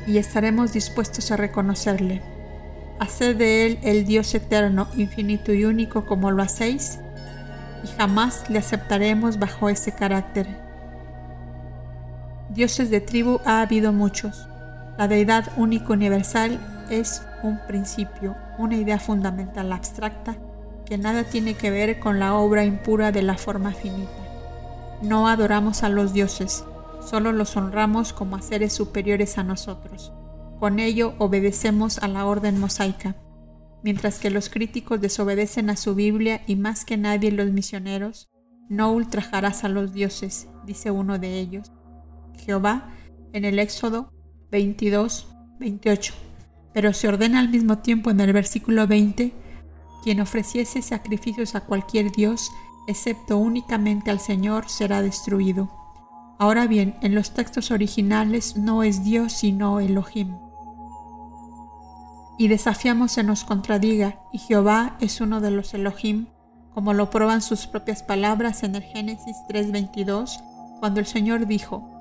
y 0.07 0.17
estaremos 0.17 0.73
dispuestos 0.73 1.31
a 1.31 1.37
reconocerle. 1.37 2.23
Haced 3.01 3.37
de 3.37 3.67
él 3.67 3.79
el 3.83 4.07
Dios 4.07 4.35
eterno, 4.35 4.89
infinito 4.97 5.53
y 5.53 5.67
único 5.67 6.07
como 6.07 6.31
lo 6.31 6.43
hacéis, 6.43 7.01
y 7.85 7.89
jamás 7.99 8.49
le 8.49 8.61
aceptaremos 8.61 9.39
bajo 9.39 9.69
ese 9.69 9.93
carácter 9.93 10.65
Dioses 12.55 12.89
de 12.89 13.01
tribu 13.01 13.41
ha 13.45 13.63
habido 13.63 13.93
muchos. 13.93 14.47
La 14.97 15.09
deidad 15.09 15.51
única 15.57 15.93
universal 15.93 16.61
es 16.89 17.27
un 17.43 17.59
principio, 17.67 18.37
una 18.59 18.77
idea 18.77 19.01
fundamental 19.01 19.73
abstracta 19.73 20.37
que 20.87 20.99
nada 20.99 21.25
tiene 21.25 21.55
que 21.55 21.71
ver 21.71 21.99
con 21.99 22.21
la 22.21 22.35
obra 22.35 22.65
impura 22.65 23.11
de 23.11 23.23
la 23.23 23.37
forma 23.37 23.73
finita. 23.73 24.13
No 25.03 25.27
adoramos 25.29 25.83
a 25.83 25.89
los 25.89 26.13
dioses, 26.13 26.65
solo 27.05 27.33
los 27.33 27.57
honramos 27.57 28.13
como 28.13 28.37
a 28.37 28.43
seres 28.43 28.73
superiores 28.73 29.37
a 29.37 29.43
nosotros. 29.43 30.13
Con 30.61 30.79
ello 30.79 31.15
obedecemos 31.19 31.99
a 31.99 32.07
la 32.07 32.25
orden 32.27 32.61
mosaica. 32.61 33.17
Mientras 33.83 34.19
que 34.19 34.31
los 34.31 34.49
críticos 34.49 35.01
desobedecen 35.01 35.71
a 35.71 35.77
su 35.77 35.95
Biblia 35.95 36.43
y 36.47 36.57
más 36.57 36.85
que 36.85 36.97
nadie 36.97 37.33
los 37.33 37.51
misioneros, 37.51 38.31
no 38.69 38.93
ultrajarás 38.93 39.65
a 39.65 39.69
los 39.69 39.93
dioses, 39.93 40.49
dice 40.65 40.91
uno 40.91 41.19
de 41.19 41.39
ellos. 41.39 41.73
Jehová 42.39 42.91
en 43.33 43.45
el 43.45 43.59
Éxodo 43.59 44.14
22, 44.55 45.27
28. 45.59 46.15
Pero 46.73 46.93
se 46.93 47.09
ordena 47.09 47.41
al 47.41 47.49
mismo 47.49 47.79
tiempo 47.79 48.11
en 48.11 48.21
el 48.21 48.33
versículo 48.33 48.87
20, 48.87 49.33
quien 50.05 50.21
ofreciese 50.21 50.81
sacrificios 50.81 51.57
a 51.57 51.63
cualquier 51.63 52.13
Dios, 52.13 52.53
excepto 52.87 53.37
únicamente 53.37 54.13
al 54.13 54.21
Señor, 54.21 54.69
será 54.69 55.03
destruido. 55.03 55.71
Ahora 56.39 56.69
bien, 56.69 56.95
en 57.01 57.17
los 57.17 57.35
textos 57.35 57.73
originales 57.73 58.57
no 58.57 58.85
es 58.85 59.03
Dios 59.03 59.33
sino 59.33 59.81
Elohim. 59.81 60.37
Y 62.39 62.47
desafiamos 62.47 63.11
se 63.11 63.25
nos 63.25 63.43
contradiga, 63.43 64.21
y 64.33 64.39
Jehová 64.39 64.97
es 65.01 65.21
uno 65.21 65.41
de 65.41 65.51
los 65.51 65.75
Elohim, 65.75 66.27
como 66.75 66.93
lo 66.93 67.11
prueban 67.11 67.43
sus 67.43 67.67
propias 67.67 68.05
palabras 68.05 68.63
en 68.63 68.77
el 68.77 68.83
Génesis 68.83 69.37
3:22, 69.49 70.45
cuando 70.79 71.01
el 71.01 71.07
Señor 71.07 71.49
dijo, 71.49 71.94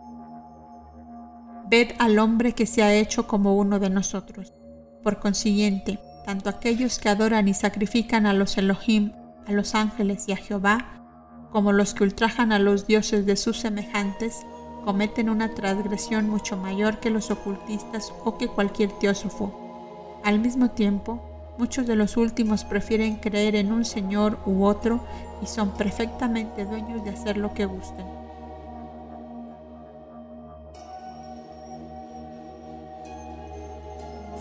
Ved 1.70 1.92
al 2.00 2.20
hombre 2.20 2.54
que 2.54 2.66
se 2.66 2.84
ha 2.84 2.94
hecho 2.94 3.28
como 3.28 3.56
uno 3.58 3.80
de 3.80 3.90
nosotros. 3.90 4.54
Por 5.02 5.20
consiguiente, 5.20 6.00
tanto 6.26 6.50
aquellos 6.50 7.00
que 7.00 7.10
adoran 7.10 7.48
y 7.48 7.54
sacrifican 7.54 8.26
a 8.26 8.34
los 8.34 8.58
Elohim, 8.58 9.12
a 9.48 9.52
los 9.52 9.76
ángeles 9.76 10.28
y 10.28 10.34
a 10.34 10.38
Jehová, 10.38 11.04
como 11.52 11.72
los 11.72 11.94
que 11.94 12.04
ultrajan 12.04 12.52
a 12.52 12.60
los 12.60 12.88
dioses 12.88 13.26
de 13.26 13.36
sus 13.36 13.60
semejantes, 13.60 14.42
cometen 14.84 15.30
una 15.30 15.54
transgresión 15.54 16.30
mucho 16.30 16.58
mayor 16.58 17.00
que 17.00 17.10
los 17.10 17.32
ocultistas 17.32 18.14
o 18.24 18.38
que 18.38 18.48
cualquier 18.48 18.92
teósofo. 18.92 20.20
Al 20.24 20.40
mismo 20.40 20.72
tiempo, 20.72 21.22
muchos 21.58 21.88
de 21.88 21.96
los 21.96 22.18
últimos 22.18 22.64
prefieren 22.64 23.18
creer 23.18 23.56
en 23.56 23.72
un 23.72 23.86
Señor 23.86 24.40
u 24.46 24.66
otro 24.66 25.04
y 25.42 25.48
son 25.48 25.72
perfectamente 25.72 26.66
dueños 26.66 27.04
de 27.04 27.12
hacer 27.12 27.38
lo 27.38 27.54
que 27.54 27.66
gusten. 27.66 28.23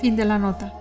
Fin 0.03 0.17
de 0.17 0.25
la 0.25 0.37
nota. 0.37 0.73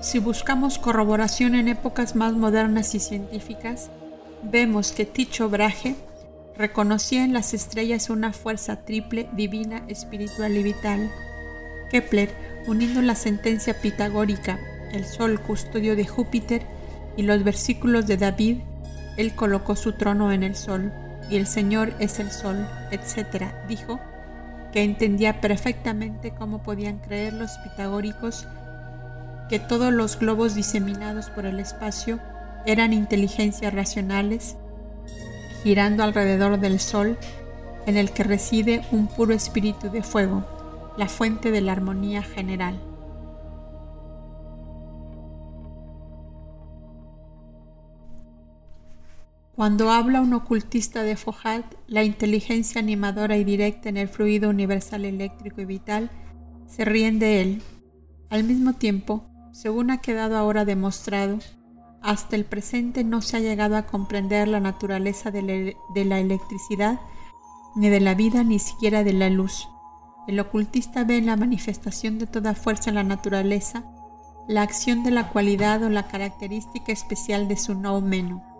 Si 0.00 0.20
buscamos 0.20 0.78
corroboración 0.78 1.56
en 1.56 1.66
épocas 1.66 2.14
más 2.14 2.34
modernas 2.34 2.94
y 2.94 3.00
científicas, 3.00 3.90
vemos 4.44 4.92
que 4.92 5.06
Ticho 5.06 5.48
Brahe 5.48 5.96
reconocía 6.56 7.24
en 7.24 7.32
las 7.32 7.52
estrellas 7.52 8.10
una 8.10 8.32
fuerza 8.32 8.84
triple, 8.84 9.28
divina, 9.32 9.82
espiritual 9.88 10.56
y 10.56 10.62
vital. 10.62 11.10
Kepler, 11.90 12.30
uniendo 12.68 13.02
la 13.02 13.16
sentencia 13.16 13.80
pitagórica, 13.80 14.60
el 14.92 15.04
Sol 15.04 15.40
custodio 15.40 15.96
de 15.96 16.06
Júpiter, 16.06 16.62
y 17.16 17.24
los 17.24 17.42
versículos 17.42 18.06
de 18.06 18.18
David, 18.18 18.58
él 19.16 19.34
colocó 19.34 19.74
su 19.74 19.94
trono 19.94 20.30
en 20.30 20.44
el 20.44 20.54
Sol 20.54 20.92
y 21.30 21.36
el 21.36 21.46
Señor 21.46 21.92
es 21.98 22.20
el 22.20 22.30
sol, 22.30 22.66
etc., 22.90 23.52
dijo, 23.68 24.00
que 24.72 24.82
entendía 24.82 25.40
perfectamente 25.40 26.32
cómo 26.32 26.62
podían 26.62 26.98
creer 26.98 27.32
los 27.32 27.52
pitagóricos 27.58 28.46
que 29.48 29.58
todos 29.58 29.92
los 29.92 30.18
globos 30.18 30.54
diseminados 30.54 31.30
por 31.30 31.46
el 31.46 31.60
espacio 31.60 32.18
eran 32.66 32.92
inteligencias 32.92 33.72
racionales, 33.74 34.56
girando 35.62 36.02
alrededor 36.02 36.58
del 36.58 36.80
Sol, 36.80 37.18
en 37.86 37.96
el 37.96 38.10
que 38.10 38.24
reside 38.24 38.82
un 38.90 39.06
puro 39.06 39.34
espíritu 39.34 39.90
de 39.90 40.02
fuego, 40.02 40.44
la 40.96 41.08
fuente 41.08 41.50
de 41.50 41.60
la 41.60 41.72
armonía 41.72 42.22
general. 42.22 42.80
Cuando 49.56 49.92
habla 49.92 50.20
un 50.20 50.34
ocultista 50.34 51.04
de 51.04 51.14
Foucault, 51.14 51.64
la 51.86 52.02
inteligencia 52.02 52.80
animadora 52.80 53.36
y 53.36 53.44
directa 53.44 53.88
en 53.88 53.96
el 53.96 54.08
fluido 54.08 54.50
universal 54.50 55.04
eléctrico 55.04 55.60
y 55.60 55.64
vital, 55.64 56.10
se 56.66 56.84
ríen 56.84 57.20
de 57.20 57.40
él. 57.40 57.62
Al 58.30 58.42
mismo 58.42 58.72
tiempo, 58.72 59.26
según 59.52 59.92
ha 59.92 59.98
quedado 59.98 60.36
ahora 60.36 60.64
demostrado, 60.64 61.38
hasta 62.02 62.34
el 62.34 62.44
presente 62.44 63.04
no 63.04 63.22
se 63.22 63.36
ha 63.36 63.40
llegado 63.40 63.76
a 63.76 63.86
comprender 63.86 64.48
la 64.48 64.58
naturaleza 64.58 65.30
de 65.30 65.76
la, 66.04 66.18
electricidad, 66.18 66.98
ni 67.76 67.88
de 67.88 68.00
la 68.00 68.14
vida, 68.14 68.42
ni 68.42 68.58
siquiera 68.58 69.04
de 69.04 69.12
la 69.12 69.30
luz. 69.30 69.68
El 70.26 70.40
ocultista 70.40 71.04
ve 71.04 71.18
en 71.18 71.26
la 71.26 71.36
manifestación 71.36 72.18
de 72.18 72.26
toda 72.26 72.56
fuerza 72.56 72.90
en 72.90 72.96
la 72.96 73.04
naturaleza 73.04 73.84
la 74.48 74.62
acción 74.62 75.04
de 75.04 75.12
la 75.12 75.28
cualidad 75.28 75.82
o 75.84 75.88
la 75.88 76.08
característica 76.08 76.90
especial 76.92 77.46
de 77.46 77.56
su 77.56 77.74
noumeno. 77.74 78.53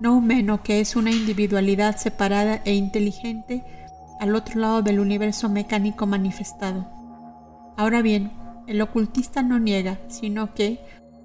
Noumeno 0.00 0.62
que 0.62 0.80
es 0.80 0.96
una 0.96 1.10
individualidad 1.10 1.96
separada 1.96 2.62
e 2.64 2.74
inteligente 2.74 3.64
al 4.20 4.34
otro 4.34 4.60
lado 4.60 4.82
del 4.82 5.00
universo 5.00 5.48
mecánico 5.48 6.06
manifestado. 6.06 6.86
Ahora 7.76 8.02
bien, 8.02 8.32
el 8.66 8.80
ocultista 8.80 9.42
no 9.42 9.58
niega, 9.58 9.98
sino 10.08 10.54
que, 10.54 10.80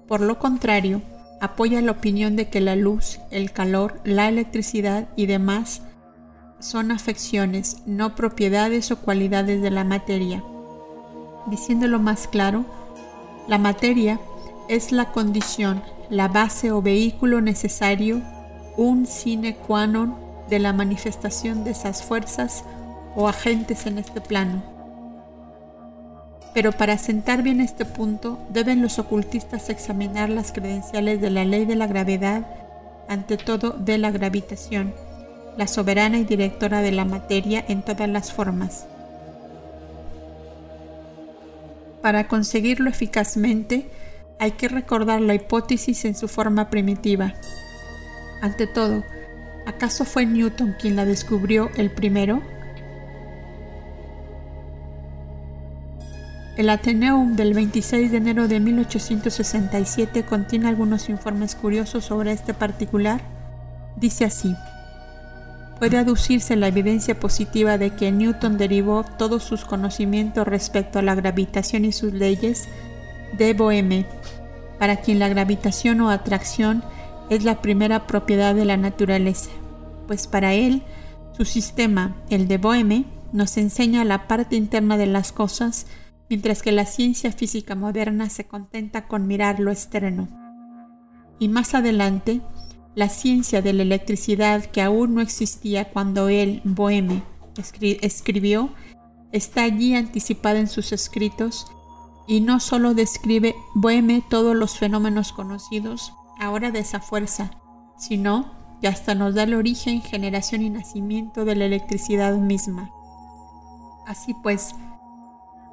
por 0.08 0.20
lo 0.20 0.38
contrario, 0.38 1.02
apoya 1.40 1.80
la 1.82 1.92
opinión 1.92 2.36
de 2.36 2.48
que 2.48 2.60
la 2.60 2.74
luz, 2.74 3.20
el 3.30 3.52
calor, 3.52 4.00
la 4.04 4.28
electricidad 4.28 5.08
y 5.16 5.26
demás 5.26 5.82
son 6.58 6.90
afecciones, 6.90 7.82
no 7.86 8.14
propiedades 8.14 8.90
o 8.90 8.98
cualidades 8.98 9.60
de 9.60 9.70
la 9.70 9.84
materia. 9.84 10.42
Diciéndolo 11.46 11.98
más 11.98 12.26
claro, 12.26 12.64
la 13.46 13.58
materia 13.58 14.18
es 14.68 14.90
la 14.90 15.12
condición, 15.12 15.82
la 16.08 16.28
base 16.28 16.72
o 16.72 16.80
vehículo 16.80 17.40
necesario, 17.42 18.22
un 18.76 19.06
sine 19.06 19.54
qua 19.54 19.86
non 19.86 20.14
de 20.48 20.58
la 20.58 20.72
manifestación 20.72 21.64
de 21.64 21.70
esas 21.70 22.02
fuerzas 22.02 22.64
o 23.14 23.28
agentes 23.28 23.86
en 23.86 23.98
este 23.98 24.20
plano. 24.20 24.62
Pero 26.52 26.72
para 26.72 26.98
sentar 26.98 27.42
bien 27.42 27.60
este 27.60 27.84
punto, 27.84 28.38
deben 28.50 28.80
los 28.80 28.98
ocultistas 28.98 29.70
examinar 29.70 30.30
las 30.30 30.52
credenciales 30.52 31.20
de 31.20 31.30
la 31.30 31.44
ley 31.44 31.64
de 31.64 31.76
la 31.76 31.86
gravedad, 31.86 32.46
ante 33.08 33.36
todo 33.36 33.70
de 33.72 33.98
la 33.98 34.10
gravitación, 34.10 34.94
la 35.56 35.66
soberana 35.66 36.18
y 36.18 36.24
directora 36.24 36.80
de 36.80 36.92
la 36.92 37.04
materia 37.04 37.64
en 37.68 37.82
todas 37.82 38.08
las 38.08 38.32
formas. 38.32 38.86
Para 42.02 42.28
conseguirlo 42.28 42.90
eficazmente, 42.90 43.90
hay 44.38 44.52
que 44.52 44.68
recordar 44.68 45.20
la 45.20 45.34
hipótesis 45.34 46.04
en 46.04 46.14
su 46.14 46.28
forma 46.28 46.70
primitiva. 46.70 47.34
Ante 48.44 48.66
todo, 48.66 49.04
¿acaso 49.64 50.04
fue 50.04 50.26
Newton 50.26 50.76
quien 50.78 50.96
la 50.96 51.06
descubrió 51.06 51.70
el 51.76 51.90
primero? 51.90 52.42
El 56.58 56.68
Ateneum 56.68 57.36
del 57.36 57.54
26 57.54 58.10
de 58.10 58.18
enero 58.18 58.46
de 58.46 58.60
1867 58.60 60.24
contiene 60.24 60.68
algunos 60.68 61.08
informes 61.08 61.54
curiosos 61.54 62.04
sobre 62.04 62.32
este 62.32 62.52
particular. 62.52 63.22
Dice 63.96 64.26
así. 64.26 64.54
Puede 65.78 65.96
aducirse 65.96 66.54
la 66.54 66.68
evidencia 66.68 67.18
positiva 67.18 67.78
de 67.78 67.92
que 67.92 68.12
Newton 68.12 68.58
derivó 68.58 69.06
todos 69.16 69.42
sus 69.42 69.64
conocimientos 69.64 70.46
respecto 70.46 70.98
a 70.98 71.02
la 71.02 71.14
gravitación 71.14 71.86
y 71.86 71.92
sus 71.92 72.12
leyes 72.12 72.68
de 73.38 73.54
Boheme, 73.54 74.04
para 74.78 74.96
quien 74.96 75.18
la 75.18 75.30
gravitación 75.30 76.02
o 76.02 76.10
atracción 76.10 76.84
es 77.30 77.44
la 77.44 77.62
primera 77.62 78.06
propiedad 78.06 78.54
de 78.54 78.64
la 78.64 78.76
naturaleza, 78.76 79.50
pues 80.06 80.26
para 80.26 80.54
él 80.54 80.82
su 81.36 81.44
sistema, 81.44 82.14
el 82.30 82.48
de 82.48 82.58
Boheme, 82.58 83.04
nos 83.32 83.56
enseña 83.56 84.04
la 84.04 84.28
parte 84.28 84.56
interna 84.56 84.96
de 84.96 85.06
las 85.06 85.32
cosas 85.32 85.86
mientras 86.30 86.62
que 86.62 86.72
la 86.72 86.86
ciencia 86.86 87.32
física 87.32 87.74
moderna 87.74 88.30
se 88.30 88.44
contenta 88.44 89.08
con 89.08 89.26
mirar 89.26 89.58
lo 89.58 89.70
externo. 89.70 90.28
Y 91.38 91.48
más 91.48 91.74
adelante, 91.74 92.40
la 92.94 93.08
ciencia 93.08 93.60
de 93.60 93.72
la 93.72 93.82
electricidad 93.82 94.64
que 94.66 94.82
aún 94.82 95.14
no 95.14 95.20
existía 95.20 95.90
cuando 95.90 96.28
él, 96.28 96.60
Boheme, 96.64 97.22
escribió, 97.80 98.70
está 99.32 99.64
allí 99.64 99.96
anticipada 99.96 100.60
en 100.60 100.68
sus 100.68 100.92
escritos 100.92 101.66
y 102.28 102.40
no 102.40 102.60
solo 102.60 102.94
describe 102.94 103.54
Boheme 103.74 104.22
todos 104.30 104.54
los 104.54 104.78
fenómenos 104.78 105.32
conocidos 105.32 106.12
ahora 106.44 106.70
de 106.70 106.80
esa 106.80 107.00
fuerza, 107.00 107.50
sino 107.96 108.52
que 108.80 108.88
hasta 108.88 109.14
nos 109.14 109.34
da 109.34 109.44
el 109.44 109.54
origen, 109.54 110.02
generación 110.02 110.62
y 110.62 110.70
nacimiento 110.70 111.44
de 111.44 111.56
la 111.56 111.64
electricidad 111.64 112.34
misma. 112.36 112.90
Así 114.06 114.34
pues, 114.42 114.74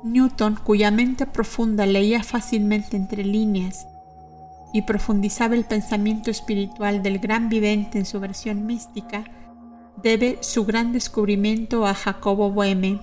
Newton, 0.04 0.58
cuya 0.64 0.92
mente 0.92 1.26
profunda 1.26 1.86
leía 1.86 2.24
fácilmente 2.24 2.98
entre 2.98 3.24
líneas 3.24 3.88
y 4.74 4.84
profundizaba 4.84 5.56
el 5.56 5.66
pensamiento 5.66 6.32
espiritual 6.32 7.04
del 7.04 7.20
gran 7.20 7.50
vidente 7.50 8.00
en 8.00 8.06
su 8.06 8.20
versión 8.20 8.66
mística, 8.66 9.26
debe 10.02 10.38
su 10.42 10.66
gran 10.66 10.94
descubrimiento 10.94 11.86
a 11.86 11.94
Jacobo 11.94 12.50
Boheme, 12.52 13.00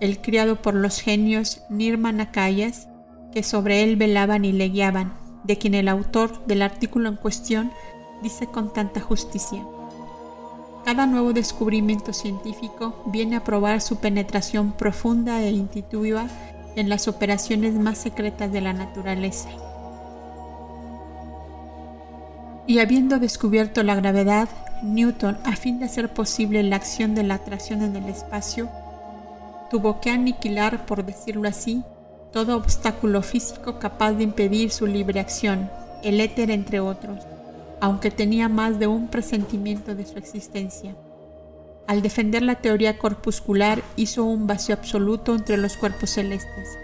el 0.00 0.20
criado 0.20 0.60
por 0.60 0.74
los 0.74 1.00
genios 1.00 1.62
Nirma 1.70 2.12
Nakayas, 2.12 2.88
que 3.32 3.42
sobre 3.42 3.82
él 3.82 3.96
velaban 3.96 4.44
y 4.44 4.52
le 4.52 4.68
guiaban, 4.68 5.14
de 5.44 5.58
quien 5.58 5.74
el 5.74 5.88
autor 5.88 6.44
del 6.46 6.62
artículo 6.62 7.08
en 7.08 7.16
cuestión 7.16 7.72
dice 8.22 8.46
con 8.46 8.72
tanta 8.72 9.00
justicia. 9.00 9.64
Cada 10.84 11.06
nuevo 11.06 11.32
descubrimiento 11.32 12.12
científico 12.12 13.02
viene 13.06 13.36
a 13.36 13.44
probar 13.44 13.80
su 13.80 13.96
penetración 13.96 14.72
profunda 14.72 15.40
e 15.42 15.50
intuitiva 15.50 16.26
en 16.74 16.88
las 16.88 17.06
operaciones 17.06 17.74
más 17.74 17.98
secretas 17.98 18.50
de 18.50 18.60
la 18.60 18.72
naturaleza. 18.72 19.50
Y 22.66 22.78
habiendo 22.78 23.18
descubierto 23.18 23.82
la 23.82 23.94
gravedad, 23.94 24.48
Newton, 24.82 25.38
a 25.44 25.56
fin 25.56 25.78
de 25.78 25.86
hacer 25.86 26.12
posible 26.12 26.62
la 26.62 26.76
acción 26.76 27.14
de 27.14 27.22
la 27.22 27.34
atracción 27.34 27.82
en 27.82 27.94
el 27.96 28.08
espacio, 28.08 28.68
tuvo 29.70 30.00
que 30.00 30.10
aniquilar, 30.10 30.86
por 30.86 31.04
decirlo 31.04 31.48
así, 31.48 31.82
todo 32.32 32.56
obstáculo 32.56 33.22
físico 33.22 33.78
capaz 33.78 34.12
de 34.12 34.24
impedir 34.24 34.70
su 34.70 34.86
libre 34.86 35.20
acción, 35.20 35.70
el 36.02 36.20
éter 36.20 36.50
entre 36.50 36.80
otros 36.80 37.18
aunque 37.82 38.12
tenía 38.12 38.48
más 38.48 38.78
de 38.78 38.86
un 38.86 39.08
presentimiento 39.08 39.96
de 39.96 40.06
su 40.06 40.16
existencia. 40.16 40.94
Al 41.88 42.00
defender 42.00 42.40
la 42.42 42.54
teoría 42.54 42.96
corpuscular 42.96 43.82
hizo 43.96 44.22
un 44.22 44.46
vacío 44.46 44.76
absoluto 44.76 45.34
entre 45.34 45.56
los 45.56 45.76
cuerpos 45.76 46.10
celestes. 46.10 46.78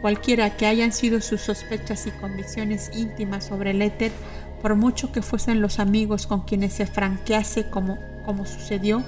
Cualquiera 0.00 0.56
que 0.56 0.66
hayan 0.66 0.92
sido 0.92 1.20
sus 1.22 1.40
sospechas 1.40 2.06
y 2.06 2.12
convicciones 2.12 2.92
íntimas 2.96 3.46
sobre 3.46 3.72
el 3.72 3.82
éter, 3.82 4.12
por 4.62 4.76
mucho 4.76 5.10
que 5.10 5.22
fuesen 5.22 5.60
los 5.60 5.80
amigos 5.80 6.28
con 6.28 6.42
quienes 6.42 6.74
se 6.74 6.86
franquease 6.86 7.68
como, 7.68 7.98
como 8.24 8.46
sucedió 8.46 9.02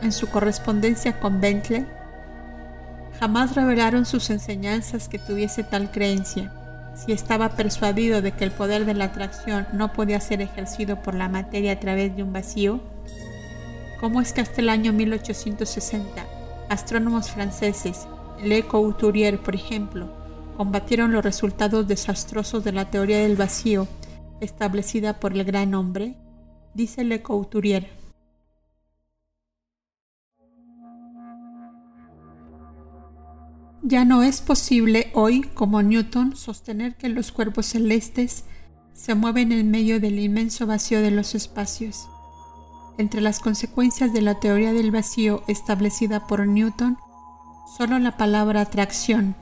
en 0.00 0.12
su 0.12 0.28
correspondencia 0.28 1.18
con 1.18 1.40
Bentley, 1.40 1.84
jamás 3.18 3.54
revelaron 3.54 4.06
sus 4.06 4.30
enseñanzas 4.30 5.08
que 5.08 5.18
tuviese 5.18 5.64
tal 5.64 5.90
creencia 5.90 6.52
si 6.94 7.12
estaba 7.12 7.50
persuadido 7.50 8.22
de 8.22 8.32
que 8.32 8.44
el 8.44 8.50
poder 8.50 8.84
de 8.84 8.94
la 8.94 9.06
atracción 9.06 9.66
no 9.72 9.92
podía 9.92 10.20
ser 10.20 10.40
ejercido 10.42 11.02
por 11.02 11.14
la 11.14 11.28
materia 11.28 11.72
a 11.72 11.80
través 11.80 12.14
de 12.14 12.22
un 12.22 12.32
vacío, 12.32 12.80
¿cómo 14.00 14.20
es 14.20 14.32
que 14.32 14.40
hasta 14.40 14.60
el 14.60 14.68
año 14.68 14.92
1860 14.92 16.26
astrónomos 16.68 17.30
franceses, 17.30 18.06
Le 18.42 18.64
Couturier 18.64 19.38
por 19.38 19.54
ejemplo, 19.54 20.08
combatieron 20.56 21.12
los 21.12 21.24
resultados 21.24 21.88
desastrosos 21.88 22.62
de 22.64 22.72
la 22.72 22.90
teoría 22.90 23.20
del 23.20 23.36
vacío 23.36 23.88
establecida 24.40 25.18
por 25.18 25.32
el 25.32 25.44
gran 25.44 25.74
hombre? 25.74 26.14
Dice 26.74 27.04
Le 27.04 27.22
Couturier. 27.22 28.01
Ya 33.84 34.04
no 34.04 34.22
es 34.22 34.40
posible 34.40 35.10
hoy, 35.12 35.42
como 35.42 35.82
Newton, 35.82 36.36
sostener 36.36 36.94
que 36.94 37.08
los 37.08 37.32
cuerpos 37.32 37.66
celestes 37.66 38.44
se 38.92 39.16
mueven 39.16 39.50
en 39.50 39.72
medio 39.72 39.98
del 39.98 40.20
inmenso 40.20 40.68
vacío 40.68 41.02
de 41.02 41.10
los 41.10 41.34
espacios. 41.34 42.08
Entre 42.96 43.20
las 43.20 43.40
consecuencias 43.40 44.12
de 44.12 44.22
la 44.22 44.38
teoría 44.38 44.72
del 44.72 44.92
vacío 44.92 45.42
establecida 45.48 46.28
por 46.28 46.46
Newton, 46.46 46.96
solo 47.76 47.98
la 47.98 48.16
palabra 48.16 48.60
atracción. 48.60 49.34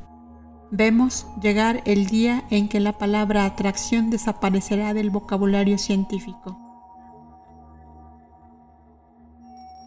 Vemos 0.71 1.27
llegar 1.43 1.83
el 1.85 2.07
día 2.07 2.45
en 2.49 2.71
que 2.71 2.81
la 2.81 2.97
palabra 2.97 3.45
atracción 3.45 4.09
desaparecerá 4.09 4.95
del 4.95 5.11
vocabulario 5.11 5.77
científico. 5.77 6.59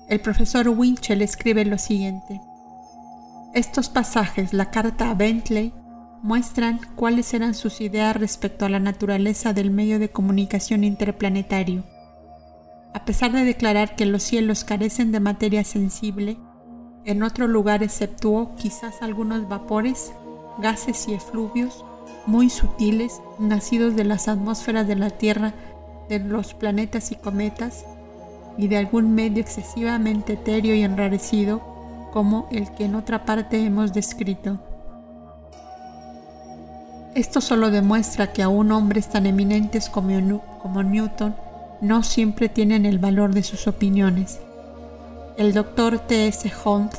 El 0.10 0.20
profesor 0.22 0.70
Winchell 0.70 1.24
escribe 1.24 1.66
lo 1.66 1.80
siguiente. 1.80 2.40
Estos 3.54 3.88
pasajes, 3.88 4.52
la 4.52 4.72
carta 4.72 5.12
a 5.12 5.14
Bentley, 5.14 5.74
muestran 6.24 6.80
cuáles 6.96 7.36
eran 7.36 7.54
sus 7.54 7.82
ideas 7.82 8.16
respecto 8.16 8.66
a 8.66 8.70
la 8.70 8.80
naturaleza 8.80 9.54
del 9.54 9.70
medio 9.70 10.00
de 10.00 10.10
comunicación 10.10 10.84
interplanetario. 10.84 11.84
A 12.96 13.06
pesar 13.06 13.32
de 13.32 13.44
declarar 13.44 13.96
que 13.96 14.08
los 14.08 14.24
cielos 14.24 14.64
carecen 14.64 15.12
de 15.12 15.20
materia 15.20 15.64
sensible, 15.64 16.38
en 17.06 17.22
otro 17.22 17.48
lugar 17.48 17.84
exceptuó 17.84 18.56
quizás 18.56 19.04
algunos 19.04 19.48
vapores, 19.48 20.14
gases 20.58 21.08
y 21.08 21.14
efluvios 21.14 21.86
muy 22.26 22.50
sutiles, 22.50 23.22
nacidos 23.38 23.96
de 23.96 24.06
las 24.06 24.28
atmósferas 24.28 24.88
de 24.88 24.96
la 24.96 25.12
Tierra, 25.12 25.54
de 26.10 26.18
los 26.18 26.56
planetas 26.56 27.12
y 27.12 27.18
cometas, 27.18 27.86
y 28.58 28.68
de 28.68 28.78
algún 28.78 29.14
medio 29.14 29.42
excesivamente 29.42 30.34
etéreo 30.34 30.74
y 30.74 30.82
enrarecido, 30.82 31.73
como 32.14 32.48
el 32.52 32.72
que 32.76 32.86
en 32.86 32.94
otra 32.94 33.26
parte 33.26 33.66
hemos 33.66 33.92
descrito. 33.92 34.60
Esto 37.16 37.42
solo 37.42 37.72
demuestra 37.72 38.32
que 38.32 38.44
aún 38.44 38.72
hombres 38.72 39.10
tan 39.10 39.26
eminentes 39.26 39.90
como, 39.90 40.84
Newton 40.84 41.36
no 41.82 42.04
siempre 42.04 42.50
tienen 42.50 42.86
el 42.86 43.00
valor 43.00 43.34
de 43.34 43.42
sus 43.42 43.68
opiniones. 43.68 44.40
El 45.38 45.54
doctor 45.54 45.98
T.S. 45.98 46.52
Hunt 46.64 46.94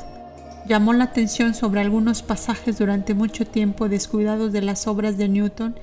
llamó 0.66 0.92
la 0.92 1.05
atención 1.05 1.55
sobre 1.55 1.81
algunos 1.81 2.22
pasajes 2.22 2.77
durante 2.79 3.14
mucho 3.14 3.46
tiempo 3.46 3.88
descuidados 3.88 4.50
de 4.50 4.62
las 4.62 4.88
obras 4.88 5.16
de 5.16 5.29
Newton, 5.29 5.79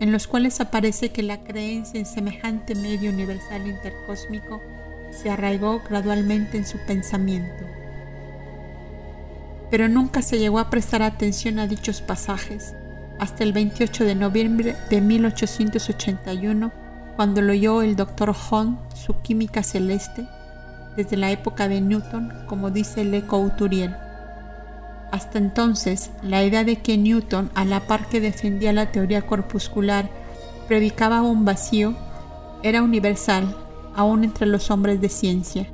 en 0.00 0.10
los 0.10 0.26
cuales 0.26 0.60
aparece 0.60 1.10
que 1.10 1.22
la 1.22 1.44
creencia 1.44 2.00
en 2.00 2.06
semejante 2.06 2.74
medio 2.74 3.12
universal 3.12 3.64
intercósmico 3.64 4.60
se 5.12 5.30
arraigó 5.30 5.80
gradualmente 5.88 6.56
en 6.56 6.66
su 6.66 6.78
pensamiento. 6.78 7.64
Pero 9.74 9.88
nunca 9.88 10.22
se 10.22 10.38
llegó 10.38 10.60
a 10.60 10.70
prestar 10.70 11.02
atención 11.02 11.58
a 11.58 11.66
dichos 11.66 12.00
pasajes 12.00 12.76
hasta 13.18 13.42
el 13.42 13.52
28 13.52 14.04
de 14.04 14.14
noviembre 14.14 14.76
de 14.88 15.00
1881, 15.00 16.72
cuando 17.16 17.42
lo 17.42 17.50
oyó 17.50 17.82
el 17.82 17.96
doctor 17.96 18.32
Hahn 18.36 18.78
su 18.94 19.20
química 19.22 19.64
celeste, 19.64 20.28
desde 20.96 21.16
la 21.16 21.32
época 21.32 21.66
de 21.66 21.80
Newton, 21.80 22.32
como 22.46 22.70
dice 22.70 23.04
Le 23.04 23.22
Couturier. 23.22 23.96
Hasta 25.10 25.38
entonces, 25.38 26.12
la 26.22 26.44
idea 26.44 26.62
de 26.62 26.76
que 26.76 26.96
Newton, 26.96 27.50
a 27.56 27.64
la 27.64 27.80
par 27.88 28.08
que 28.08 28.20
defendía 28.20 28.72
la 28.72 28.92
teoría 28.92 29.22
corpuscular, 29.22 30.08
predicaba 30.68 31.20
un 31.20 31.44
vacío, 31.44 31.96
era 32.62 32.80
universal, 32.80 33.56
aún 33.96 34.22
entre 34.22 34.46
los 34.46 34.70
hombres 34.70 35.00
de 35.00 35.08
ciencia. 35.08 35.66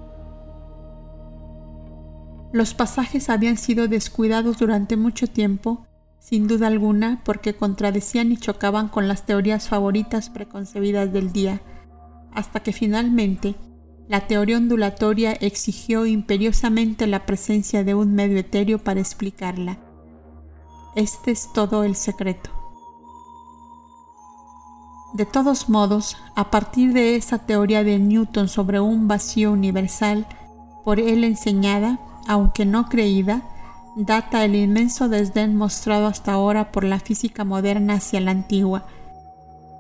Los 2.53 2.75
pasajes 2.75 3.31
habían 3.31 3.57
sido 3.57 3.89
descuidados 3.89 4.59
durante 4.59 4.97
mucho 4.97 5.27
tiempo 5.27 5.87
sin 6.21 6.47
duda 6.47 6.67
alguna 6.67 7.23
porque 7.25 7.55
contradecían 7.55 8.31
y 8.31 8.37
chocaban 8.37 8.89
con 8.89 9.09
las 9.09 9.25
teorías 9.25 9.69
favoritas 9.69 10.29
preconcebidas 10.29 11.13
del 11.13 11.33
día, 11.33 11.61
hasta 12.33 12.61
que 12.61 12.73
finalmente 12.73 13.57
la 14.07 14.27
teoría 14.27 14.59
ondulatoria 14.59 15.33
exigió 15.33 16.05
imperiosamente 16.07 17.07
la 17.07 17.25
presencia 17.27 17.85
de 17.85 17.95
un 17.95 18.15
medio 18.15 18.39
etéreo 18.39 18.79
para 18.79 19.01
explicarla. 19.01 19.79
Este 20.95 21.31
es 21.31 21.53
todo 21.53 21.85
el 21.85 21.97
secreto. 21.97 22.51
De 25.15 25.27
todos 25.27 25.69
modos, 25.69 26.17
a 26.37 26.51
partir 26.51 26.93
de 26.93 27.17
esa 27.17 27.39
teoría 27.39 27.83
de 27.83 27.99
Newton 27.99 28.49
sobre 28.49 28.79
un 28.79 29.09
vacío 29.09 29.51
universal, 29.53 30.27
por 30.85 31.01
él 31.01 31.25
enseñada, 31.25 31.99
aunque 32.27 32.65
no 32.65 32.89
creída, 32.89 33.43
data 33.97 34.45
el 34.45 34.55
inmenso 34.55 35.09
desdén 35.09 35.57
mostrado 35.57 36.07
hasta 36.07 36.33
ahora 36.33 36.73
por 36.73 36.85
la 36.85 37.01
física 37.01 37.45
moderna 37.45 37.95
hacia 37.95 38.21
la 38.21 38.31
antigua. 38.31 38.87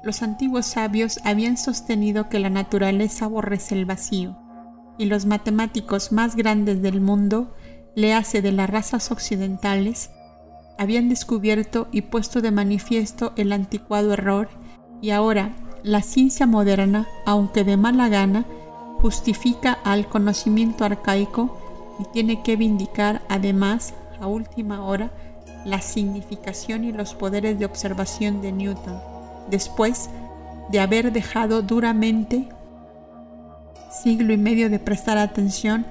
Los 0.03 0.22
antiguos 0.22 0.66
sabios 0.66 1.20
habían 1.24 1.57
sostenido 1.57 2.29
que 2.29 2.38
la 2.38 2.50
naturaleza 2.50 3.26
aborrece 3.26 3.74
el 3.74 3.85
vacío, 3.85 4.37
y 4.98 5.07
los 5.07 5.26
matemáticos 5.26 6.12
más 6.12 6.37
grandes 6.37 6.83
del 6.83 7.00
mundo, 7.00 7.55
le 7.94 8.14
hace 8.14 8.40
de 8.42 8.53
las 8.53 8.70
razas 8.70 9.11
occidentales, 9.11 10.11
habían 10.79 11.09
descubierto 11.09 11.88
y 11.92 12.03
puesto 12.03 12.40
de 12.40 12.50
manifiesto 12.50 13.33
el 13.37 13.53
anticuado 13.53 14.14
error, 14.14 14.48
y 15.03 15.11
ahora 15.11 15.55
la 15.83 16.03
ciencia 16.03 16.46
moderna, 16.46 17.07
aunque 17.26 17.64
de 17.64 17.76
mala 17.76 18.09
gana, 18.09 18.46
justifica 19.00 19.72
al 19.85 20.09
conocimiento 20.09 20.85
arcaico 20.85 21.59
y 22.00 22.04
tiene 22.12 22.42
que 22.42 22.56
vindicar 22.56 23.22
además 23.28 23.94
a 24.20 24.26
última 24.26 24.84
hora 24.84 25.10
la 25.64 25.80
significación 25.80 26.84
y 26.84 26.92
los 26.92 27.14
poderes 27.14 27.58
de 27.58 27.66
observación 27.66 28.40
de 28.40 28.52
Newton, 28.52 29.00
después 29.50 30.08
de 30.70 30.80
haber 30.80 31.12
dejado 31.12 31.62
duramente 31.62 32.48
siglo 33.90 34.32
y 34.32 34.38
medio 34.38 34.70
de 34.70 34.78
prestar 34.78 35.18
atención 35.18 35.84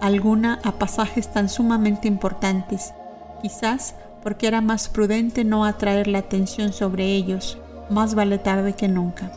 alguna 0.00 0.60
a 0.64 0.72
pasajes 0.72 1.32
tan 1.32 1.48
sumamente 1.48 2.08
importantes, 2.08 2.94
quizás 3.42 3.94
porque 4.22 4.46
era 4.46 4.60
más 4.60 4.88
prudente 4.88 5.44
no 5.44 5.64
atraer 5.64 6.06
la 6.06 6.18
atención 6.18 6.72
sobre 6.72 7.04
ellos, 7.06 7.58
más 7.90 8.14
vale 8.14 8.38
tarde 8.38 8.74
que 8.74 8.88
nunca. 8.88 9.32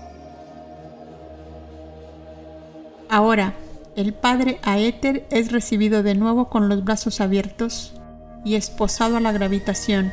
Ahora, 3.10 3.54
el 3.96 4.14
padre 4.14 4.60
Aéter 4.64 5.26
es 5.30 5.52
recibido 5.52 6.02
de 6.04 6.16
nuevo 6.16 6.50
con 6.50 6.68
los 6.68 6.84
brazos 6.84 7.22
abiertos 7.22 7.94
y 8.44 8.56
esposado 8.56 9.18
a 9.18 9.20
la 9.20 9.32
gravitación, 9.32 10.12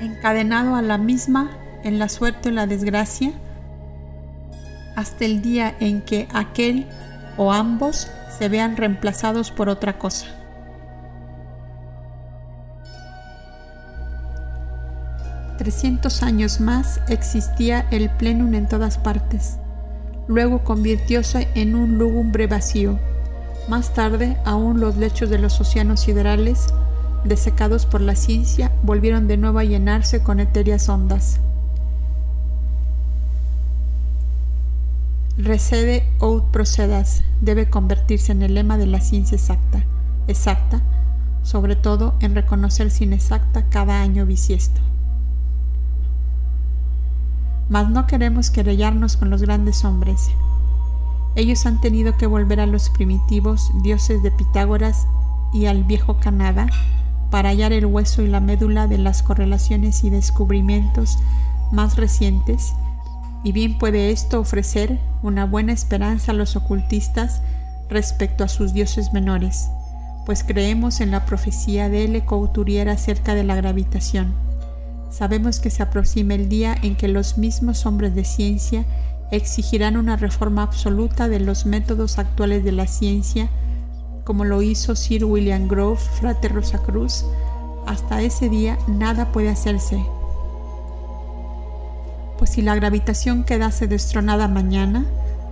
encadenado 0.00 0.76
a 0.76 0.82
la 0.82 0.98
misma 0.98 1.50
en 1.84 1.98
la 1.98 2.08
suerte 2.08 2.48
o 2.48 2.52
la 2.52 2.66
desgracia, 2.66 3.32
hasta 4.96 5.26
el 5.26 5.42
día 5.42 5.76
en 5.78 6.02
que 6.02 6.26
aquel 6.32 6.86
o 7.36 7.52
ambos 7.52 8.10
se 8.36 8.48
vean 8.48 8.76
reemplazados 8.76 9.50
por 9.50 9.68
otra 9.68 9.98
cosa. 9.98 10.26
Trescientos 15.58 16.22
años 16.22 16.60
más 16.60 17.00
existía 17.08 17.86
el 17.90 18.10
plenum 18.10 18.54
en 18.54 18.68
todas 18.68 18.96
partes. 18.96 19.58
Luego 20.28 20.62
convirtióse 20.62 21.48
en 21.54 21.74
un 21.74 21.98
lúgubre 21.98 22.46
vacío 22.46 22.98
más 23.68 23.92
tarde, 23.92 24.38
aún 24.46 24.80
los 24.80 24.96
lechos 24.96 25.28
de 25.28 25.38
los 25.38 25.60
océanos 25.60 26.00
siderales, 26.00 26.68
desecados 27.24 27.84
por 27.84 28.00
la 28.00 28.14
ciencia, 28.14 28.72
volvieron 28.82 29.28
de 29.28 29.36
nuevo 29.36 29.58
a 29.58 29.64
llenarse 29.64 30.22
con 30.22 30.40
etéreas 30.40 30.88
ondas. 30.88 31.38
Recede 35.36 36.04
out 36.20 36.50
procedas 36.50 37.22
debe 37.42 37.68
convertirse 37.68 38.32
en 38.32 38.42
el 38.42 38.54
lema 38.54 38.78
de 38.78 38.86
la 38.86 39.02
ciencia 39.02 39.36
exacta, 39.36 39.84
exacta, 40.26 40.80
sobre 41.42 41.76
todo 41.76 42.14
en 42.20 42.34
reconocer 42.34 42.90
sin 42.90 43.12
exacta 43.12 43.66
cada 43.68 44.00
año 44.00 44.24
bisiesto. 44.24 44.80
Mas 47.68 47.88
no 47.90 48.06
queremos 48.06 48.50
querellarnos 48.50 49.16
con 49.16 49.30
los 49.30 49.42
grandes 49.42 49.84
hombres, 49.84 50.30
ellos 51.38 51.66
han 51.66 51.80
tenido 51.80 52.16
que 52.16 52.26
volver 52.26 52.58
a 52.58 52.66
los 52.66 52.90
primitivos 52.90 53.70
dioses 53.82 54.24
de 54.24 54.32
Pitágoras 54.32 55.06
y 55.52 55.66
al 55.66 55.84
viejo 55.84 56.18
Canadá 56.18 56.66
para 57.30 57.50
hallar 57.50 57.72
el 57.72 57.86
hueso 57.86 58.22
y 58.22 58.26
la 58.26 58.40
médula 58.40 58.88
de 58.88 58.98
las 58.98 59.22
correlaciones 59.22 60.02
y 60.02 60.10
descubrimientos 60.10 61.18
más 61.70 61.96
recientes, 61.96 62.72
y 63.44 63.52
bien 63.52 63.78
puede 63.78 64.10
esto 64.10 64.40
ofrecer 64.40 64.98
una 65.22 65.44
buena 65.44 65.72
esperanza 65.72 66.32
a 66.32 66.34
los 66.34 66.56
ocultistas 66.56 67.40
respecto 67.88 68.42
a 68.42 68.48
sus 68.48 68.72
dioses 68.72 69.12
menores, 69.12 69.70
pues 70.26 70.42
creemos 70.42 71.00
en 71.00 71.12
la 71.12 71.24
profecía 71.24 71.88
de 71.88 72.06
L. 72.06 72.24
Couturier 72.24 72.88
acerca 72.88 73.34
de 73.34 73.44
la 73.44 73.54
gravitación. 73.54 74.47
Sabemos 75.10 75.58
que 75.58 75.70
se 75.70 75.82
aproxima 75.82 76.34
el 76.34 76.48
día 76.48 76.76
en 76.82 76.94
que 76.94 77.08
los 77.08 77.38
mismos 77.38 77.86
hombres 77.86 78.14
de 78.14 78.24
ciencia 78.24 78.84
exigirán 79.30 79.96
una 79.96 80.16
reforma 80.16 80.62
absoluta 80.62 81.28
de 81.28 81.40
los 81.40 81.66
métodos 81.66 82.18
actuales 82.18 82.62
de 82.62 82.72
la 82.72 82.86
ciencia, 82.86 83.48
como 84.24 84.44
lo 84.44 84.60
hizo 84.62 84.94
Sir 84.94 85.24
William 85.24 85.66
Grove, 85.66 85.98
Frate 85.98 86.48
Rosacruz. 86.48 87.24
Hasta 87.86 88.20
ese 88.20 88.50
día 88.50 88.78
nada 88.86 89.32
puede 89.32 89.48
hacerse. 89.48 90.04
Pues 92.38 92.50
si 92.50 92.62
la 92.62 92.74
gravitación 92.74 93.44
quedase 93.44 93.88
destronada 93.88 94.46
mañana, 94.46 95.06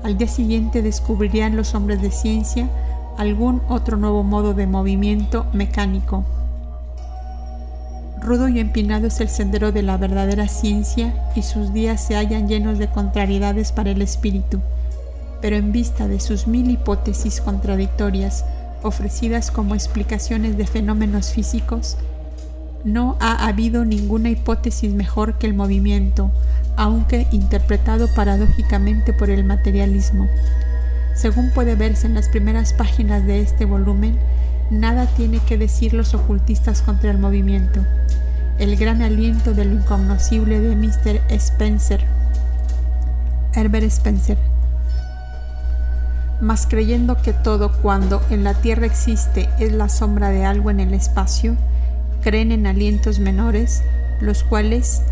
al 0.04 0.18
día 0.18 0.28
siguiente 0.28 0.82
descubrirían 0.82 1.56
los 1.56 1.74
hombres 1.74 2.02
de 2.02 2.10
ciencia 2.10 2.68
algún 3.16 3.62
otro 3.68 3.96
nuevo 3.96 4.22
modo 4.22 4.52
de 4.52 4.66
movimiento 4.66 5.46
mecánico 5.54 6.24
Rudo 8.20 8.48
y 8.48 8.58
empinado 8.58 9.06
es 9.06 9.20
el 9.20 9.28
sendero 9.28 9.72
de 9.72 9.82
la 9.82 9.96
verdadera 9.98 10.48
ciencia 10.48 11.14
y 11.34 11.42
sus 11.42 11.72
días 11.72 12.04
se 12.04 12.16
hallan 12.16 12.48
llenos 12.48 12.78
de 12.78 12.88
contrariedades 12.88 13.72
para 13.72 13.90
el 13.90 14.02
espíritu. 14.02 14.60
Pero 15.40 15.56
en 15.56 15.70
vista 15.70 16.08
de 16.08 16.18
sus 16.18 16.46
mil 16.46 16.70
hipótesis 16.70 17.40
contradictorias 17.40 18.44
ofrecidas 18.82 19.50
como 19.50 19.74
explicaciones 19.74 20.56
de 20.56 20.66
fenómenos 20.66 21.32
físicos, 21.32 21.96
no 22.84 23.16
ha 23.20 23.46
habido 23.46 23.84
ninguna 23.84 24.30
hipótesis 24.30 24.92
mejor 24.92 25.38
que 25.38 25.46
el 25.46 25.54
movimiento, 25.54 26.30
aunque 26.76 27.26
interpretado 27.32 28.06
paradójicamente 28.14 29.12
por 29.12 29.28
el 29.28 29.44
materialismo. 29.44 30.28
Según 31.14 31.50
puede 31.50 31.74
verse 31.74 32.06
en 32.06 32.14
las 32.14 32.28
primeras 32.28 32.72
páginas 32.72 33.26
de 33.26 33.40
este 33.40 33.64
volumen, 33.64 34.18
nada 34.70 35.06
tiene 35.06 35.38
que 35.40 35.58
decir 35.58 35.94
los 35.94 36.14
ocultistas 36.14 36.82
contra 36.82 37.10
el 37.10 37.18
movimiento. 37.18 37.80
el 38.58 38.76
gran 38.76 39.02
aliento 39.02 39.52
de 39.52 39.66
lo 39.66 39.74
incognoscible 39.74 40.60
de 40.60 40.74
Mr. 40.74 41.20
Spencer, 41.28 42.02
Herbert 43.52 43.84
Spencer. 43.84 44.38
Mas 46.40 46.66
creyendo 46.66 47.20
que 47.20 47.34
todo 47.34 47.72
cuando 47.82 48.22
en 48.30 48.44
la 48.44 48.54
tierra 48.54 48.86
existe 48.86 49.48
es 49.58 49.72
la 49.72 49.90
sombra 49.90 50.30
de 50.30 50.46
algo 50.46 50.70
en 50.70 50.80
el 50.80 50.94
espacio, 50.94 51.54
creen 52.22 52.50
en 52.50 52.66
alientos 52.66 53.18
menores, 53.18 53.82
los 54.20 54.42
cuales, 54.42 55.02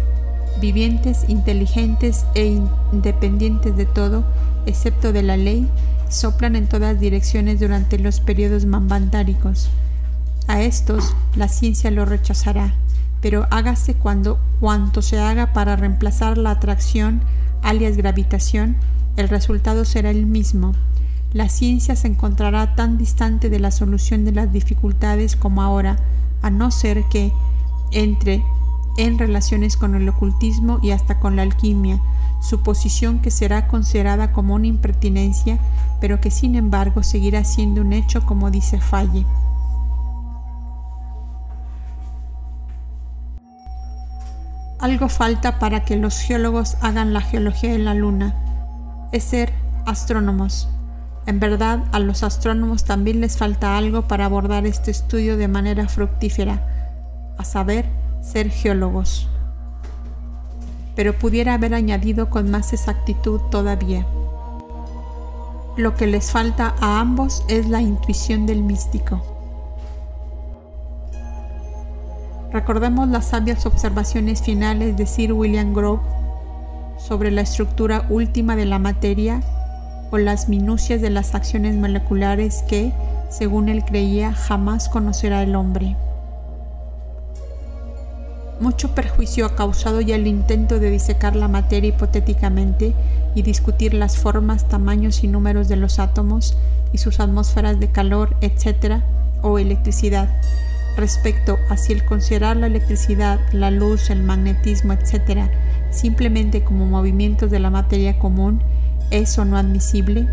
vivientes, 0.61 1.25
inteligentes 1.29 2.25
e 2.35 2.47
independientes 2.93 3.77
de 3.77 3.87
todo, 3.87 4.25
excepto 4.67 5.13
de 5.13 5.23
la 5.23 5.37
ley, 5.37 5.69
soplan 6.09 6.57
en 6.57 6.69
todas 6.69 7.01
direcciones 7.01 7.61
durante 7.61 7.99
los 7.99 8.21
periodos 8.21 8.67
mambantáricos. 8.67 9.71
A 10.47 10.61
estos 10.63 11.15
la 11.37 11.49
ciencia 11.49 11.91
lo 11.91 12.05
rechazará, 12.05 12.75
pero 13.21 13.47
hágase 13.51 13.95
cuando 13.95 14.39
cuanto 14.61 15.03
se 15.03 15.19
haga 15.19 15.53
para 15.53 15.77
reemplazar 15.77 16.37
la 16.37 16.51
atracción, 16.51 17.23
alias 17.63 17.97
gravitación, 17.97 18.77
el 19.17 19.29
resultado 19.29 19.85
será 19.85 20.11
el 20.11 20.27
mismo. 20.27 20.75
La 21.33 21.49
ciencia 21.49 21.97
se 21.97 22.09
encontrará 22.09 22.75
tan 22.77 22.99
distante 22.99 23.49
de 23.51 23.59
la 23.59 23.71
solución 23.71 24.25
de 24.25 24.33
las 24.33 24.53
dificultades 24.53 25.37
como 25.37 25.63
ahora, 25.63 25.97
a 26.43 26.51
no 26.51 26.71
ser 26.71 27.05
que 27.11 27.33
entre 27.93 28.45
en 28.97 29.19
relaciones 29.19 29.77
con 29.77 29.95
el 29.95 30.09
ocultismo 30.09 30.79
y 30.83 30.91
hasta 30.91 31.19
con 31.19 31.37
la 31.37 31.43
alquimia, 31.43 32.01
suposición 32.45 33.21
que 33.21 33.31
será 33.31 33.67
considerada 33.69 34.33
como 34.33 34.55
una 34.55 34.67
impertinencia, 34.67 35.59
pero 36.01 36.21
que 36.21 36.31
sin 36.31 36.57
embargo 36.57 37.03
seguirá 37.03 37.43
siendo 37.43 37.81
un 37.81 37.93
hecho 37.93 38.27
como 38.27 38.51
dice 38.51 38.81
Falle. 38.81 39.25
Algo 44.79 45.09
falta 45.09 45.59
para 45.59 45.85
que 45.85 45.97
los 45.97 46.19
geólogos 46.19 46.77
hagan 46.83 47.15
la 47.15 47.23
geología 47.23 47.73
de 47.73 47.79
la 47.79 47.95
luna, 47.95 48.35
es 49.13 49.25
ser 49.25 49.55
astrónomos. 49.87 50.69
En 51.27 51.41
verdad, 51.41 51.85
a 51.93 52.01
los 52.01 52.23
astrónomos 52.23 52.85
también 52.85 53.23
les 53.23 53.39
falta 53.39 53.79
algo 53.79 54.03
para 54.03 54.27
abordar 54.27 54.67
este 54.67 54.91
estudio 54.91 55.39
de 55.39 55.49
manera 55.49 55.89
fructífera, 55.89 57.35
a 57.39 57.45
saber, 57.45 57.87
ser 58.21 58.51
geólogos. 58.51 59.31
Pero 60.95 61.19
pudiera 61.19 61.55
haber 61.55 61.75
añadido 61.75 62.31
con 62.31 62.51
más 62.51 62.73
exactitud 62.73 63.41
todavía. 63.51 64.07
Lo 65.77 65.95
que 65.97 66.07
les 66.07 66.31
falta 66.31 66.75
a 66.81 67.01
ambos 67.01 67.45
es 67.49 67.69
la 67.69 67.83
intuición 67.83 68.47
del 68.47 68.63
místico. 68.63 69.21
Recordemos 72.53 73.09
las 73.09 73.27
sabias 73.31 73.67
observaciones 73.67 74.41
finales 74.41 74.97
de 74.97 75.07
Sir 75.07 75.33
William 75.33 75.75
Grove 75.75 76.01
sobre 76.97 77.33
la 77.33 77.41
estructura 77.41 78.07
última 78.09 78.55
de 78.55 78.65
la 78.65 78.79
materia 78.79 79.41
o 80.13 80.19
las 80.19 80.49
minucias 80.49 81.01
de 81.01 81.11
las 81.11 81.35
acciones 81.35 81.75
moleculares 81.75 82.63
que, 82.69 82.93
según 83.29 83.69
él 83.69 83.85
creía, 83.85 84.33
jamás 84.33 84.89
conocerá 84.89 85.43
el 85.43 85.57
hombre. 85.57 85.97
Mucho 88.61 88.95
perjuicio 88.95 89.47
ha 89.47 89.57
causado 89.57 90.01
ya 90.01 90.15
el 90.15 90.27
intento 90.27 90.79
de 90.79 90.91
disecar 90.91 91.35
la 91.35 91.49
materia 91.49 91.89
hipotéticamente 91.89 92.95
y 93.35 93.43
discutir 93.43 93.95
las 93.95 94.17
formas, 94.17 94.69
tamaños 94.69 95.25
y 95.25 95.29
números 95.29 95.69
de 95.69 95.77
los 95.77 95.99
átomos 95.99 96.57
y 96.93 96.99
sus 96.99 97.19
atmósferas 97.19 97.81
de 97.81 97.91
calor, 97.91 98.37
etc., 98.41 99.03
o 99.43 99.59
electricidad. 99.59 100.29
Respecto 100.97 101.59
a 101.69 101.77
si 101.77 101.93
el 101.93 102.05
considerar 102.05 102.57
la 102.57 102.69
electricidad, 102.69 103.41
la 103.53 103.73
luz, 103.73 104.11
el 104.11 104.23
magnetismo, 104.23 104.93
etc., 104.93 105.51
simplemente 105.91 106.63
como 106.63 106.87
movimientos 106.87 107.51
de 107.51 107.59
la 107.59 107.71
materia 107.71 108.19
común, 108.19 108.63
es 109.11 109.37
o 109.37 109.45
no 109.45 109.57
admisible, 109.57 110.29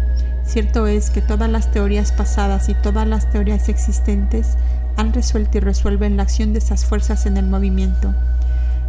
cierto 0.45 0.85
es 0.85 1.09
que 1.09 1.21
todas 1.21 1.49
las 1.49 1.71
teorías 1.71 2.11
pasadas 2.11 2.69
y 2.69 2.75
todas 2.75 3.07
las 3.07 3.31
teorías 3.31 3.67
existentes 3.69 4.57
han 4.97 5.13
resuelto 5.13 5.57
y 5.57 5.61
resuelven 5.61 6.17
la 6.17 6.23
acción 6.23 6.53
de 6.53 6.59
esas 6.59 6.85
fuerzas 6.85 7.25
en 7.25 7.37
el 7.37 7.47
movimiento. 7.47 8.13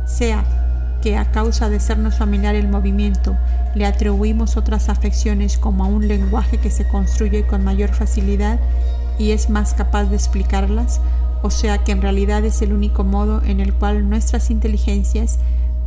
Sea 0.06 0.44
que 1.02 1.16
a 1.16 1.30
causa 1.32 1.68
de 1.68 1.80
sernos 1.80 2.16
familiar 2.16 2.54
el 2.54 2.68
movimiento 2.68 3.36
le 3.74 3.86
atribuimos 3.86 4.56
otras 4.56 4.88
afecciones 4.88 5.58
como 5.58 5.84
a 5.84 5.88
un 5.88 6.06
lenguaje 6.06 6.58
que 6.58 6.70
se 6.70 6.86
construye 6.86 7.44
con 7.46 7.64
mayor 7.64 7.90
facilidad 7.90 8.60
y 9.18 9.32
es 9.32 9.50
más 9.50 9.74
capaz 9.74 10.04
de 10.04 10.16
explicarlas, 10.16 11.00
o 11.42 11.50
sea 11.50 11.78
que 11.78 11.92
en 11.92 12.02
realidad 12.02 12.44
es 12.44 12.62
el 12.62 12.72
único 12.72 13.04
modo 13.04 13.42
en 13.44 13.60
el 13.60 13.74
cual 13.74 14.08
nuestras 14.08 14.50
inteligencias, 14.50 15.38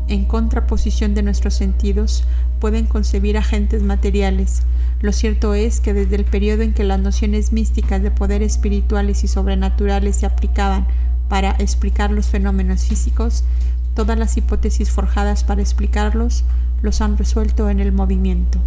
en 0.08 0.26
contraposición 0.26 1.16
de 1.16 1.24
nuestros 1.24 1.56
sentidos, 1.56 2.26
pueden 2.60 2.86
concebir 2.86 3.38
agentes 3.38 3.84
materiales. 3.84 4.64
Lo 5.02 5.12
cierto 5.12 5.54
es 5.54 5.80
que 5.80 5.94
desde 5.94 6.16
el 6.16 6.26
periodo 6.26 6.64
en 6.64 6.74
que 6.74 6.84
las 6.84 7.00
nociones 7.00 7.52
místicas 7.52 8.02
de 8.02 8.12
poderes 8.12 8.54
espirituales 8.54 9.24
y 9.24 9.28
sobrenaturales 9.28 10.18
se 10.18 10.26
aplicaban 10.26 10.88
para 11.30 11.52
explicar 11.52 12.12
los 12.12 12.28
fenómenos 12.28 12.86
físicos, 12.86 13.44
todas 13.96 14.18
las 14.18 14.38
hipótesis 14.38 14.92
forjadas 14.92 15.44
para 15.44 15.62
explicarlos 15.62 16.44
los 16.82 17.02
han 17.02 17.18
resuelto 17.18 17.70
en 17.70 17.80
el 17.80 17.92
movimiento. 17.92 18.60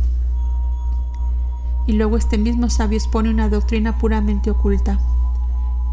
Y 1.86 1.92
luego 1.92 2.16
este 2.16 2.36
mismo 2.36 2.68
sabio 2.68 2.98
expone 2.98 3.30
una 3.30 3.48
doctrina 3.48 3.98
puramente 3.98 4.50
oculta. 4.50 4.98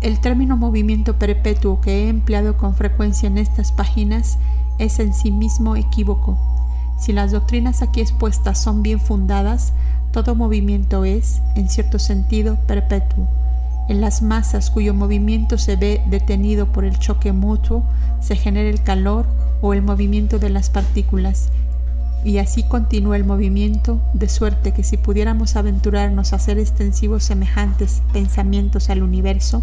El 0.02 0.20
término 0.20 0.58
movimiento 0.58 1.18
perpetuo 1.18 1.80
que 1.82 2.04
he 2.04 2.10
empleado 2.10 2.58
con 2.58 2.76
frecuencia 2.76 3.28
en 3.28 3.38
estas 3.38 3.72
páginas 3.72 4.38
es 4.78 5.00
en 5.00 5.14
sí 5.14 5.32
mismo 5.32 5.76
equívoco 5.76 6.38
si 6.98 7.12
las 7.12 7.32
doctrinas 7.32 7.82
aquí 7.82 8.02
expuestas 8.02 8.58
son 8.58 8.82
bien 8.82 9.00
fundadas, 9.00 9.74
todo 10.12 10.34
movimiento 10.34 11.04
es, 11.04 11.42
en 11.56 11.70
cierto 11.70 12.00
sentido, 12.00 12.58
perpetuo. 12.68 13.28
En 13.90 14.02
las 14.02 14.22
masas 14.22 14.72
cuyo 14.72 14.94
movimiento 14.94 15.58
se 15.58 15.76
ve 15.76 16.02
detenido 16.08 16.68
por 16.72 16.86
el 16.86 16.98
choque 16.98 17.34
mutuo, 17.34 17.84
se 18.22 18.36
genera 18.36 18.70
el 18.70 18.82
calor 18.82 19.26
o 19.62 19.74
el 19.74 19.82
movimiento 19.82 20.40
de 20.40 20.50
las 20.50 20.70
partículas. 20.70 21.50
Y 22.24 22.40
así 22.40 22.64
continúa 22.64 23.18
el 23.18 23.26
movimiento, 23.26 24.00
de 24.14 24.30
suerte 24.30 24.72
que 24.72 24.84
si 24.84 24.98
pudiéramos 24.98 25.56
aventurarnos 25.58 26.34
a 26.34 26.38
hacer 26.38 26.58
extensivos 26.58 27.24
semejantes 27.26 28.02
pensamientos 28.14 28.90
al 28.90 29.04
universo, 29.04 29.62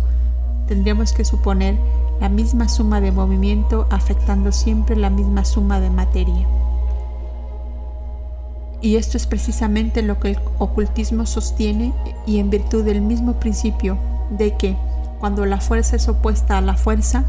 tendríamos 0.68 1.12
que 1.12 1.25
suponer 1.25 1.77
la 2.22 2.28
misma 2.28 2.68
suma 2.68 3.00
de 3.00 3.11
movimiento 3.11 3.88
afectando 3.90 4.52
siempre 4.52 4.94
la 4.94 5.11
misma 5.11 5.44
suma 5.44 5.80
de 5.80 5.90
materia. 5.90 6.46
Y 8.80 8.94
esto 8.94 9.16
es 9.16 9.26
precisamente 9.26 10.02
lo 10.02 10.20
que 10.20 10.30
el 10.30 10.38
ocultismo 10.61 11.26
sostiene 11.26 11.92
y 12.24 12.38
en 12.38 12.48
virtud 12.48 12.85
del 12.85 13.00
mismo 13.00 13.40
principio 13.40 13.98
de 14.38 14.56
que 14.56 14.76
cuando 15.18 15.46
la 15.46 15.61
fuerza 15.61 15.96
es 15.96 16.06
opuesta 16.06 16.58
a 16.58 16.61
la 16.61 16.76
fuerza 16.76 17.24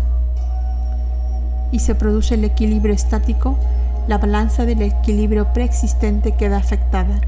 y 1.72 1.80
se 1.80 1.96
produce 1.96 2.36
el 2.36 2.44
equilibrio 2.44 2.94
estático, 2.94 3.58
la 4.08 4.20
balanza 4.20 4.64
del 4.64 4.84
equilibrio 4.84 5.54
preexistente 5.54 6.36
queda 6.36 6.58
afectada 6.58 7.20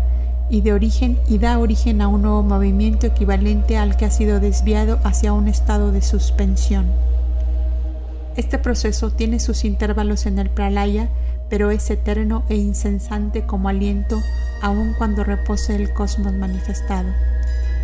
y 0.52 0.62
de 0.62 0.72
origen 0.72 1.18
y 1.28 1.40
da 1.40 1.58
origen 1.58 2.02
a 2.02 2.10
un 2.10 2.22
nuevo 2.22 2.44
movimiento 2.44 3.08
equivalente 3.08 3.76
al 3.76 3.98
que 3.98 4.06
ha 4.06 4.12
sido 4.12 4.40
desviado 4.40 5.00
hacia 5.04 5.34
un 5.34 5.48
estado 5.48 5.92
de 5.92 6.04
suspensión. 6.04 7.15
Este 8.36 8.58
proceso 8.58 9.12
tiene 9.12 9.40
sus 9.40 9.64
intervalos 9.64 10.26
en 10.26 10.40
el 10.40 10.50
pralaya 10.50 11.10
pero 11.50 11.72
es 11.72 11.90
eterno 11.90 12.44
e 12.50 12.56
insensante 12.56 13.46
como 13.46 13.70
aliento 13.70 14.22
aun 14.62 14.94
cuando 14.98 15.24
repose 15.24 15.76
el 15.76 15.94
cosmos 15.94 16.34
manifestado. 16.34 17.10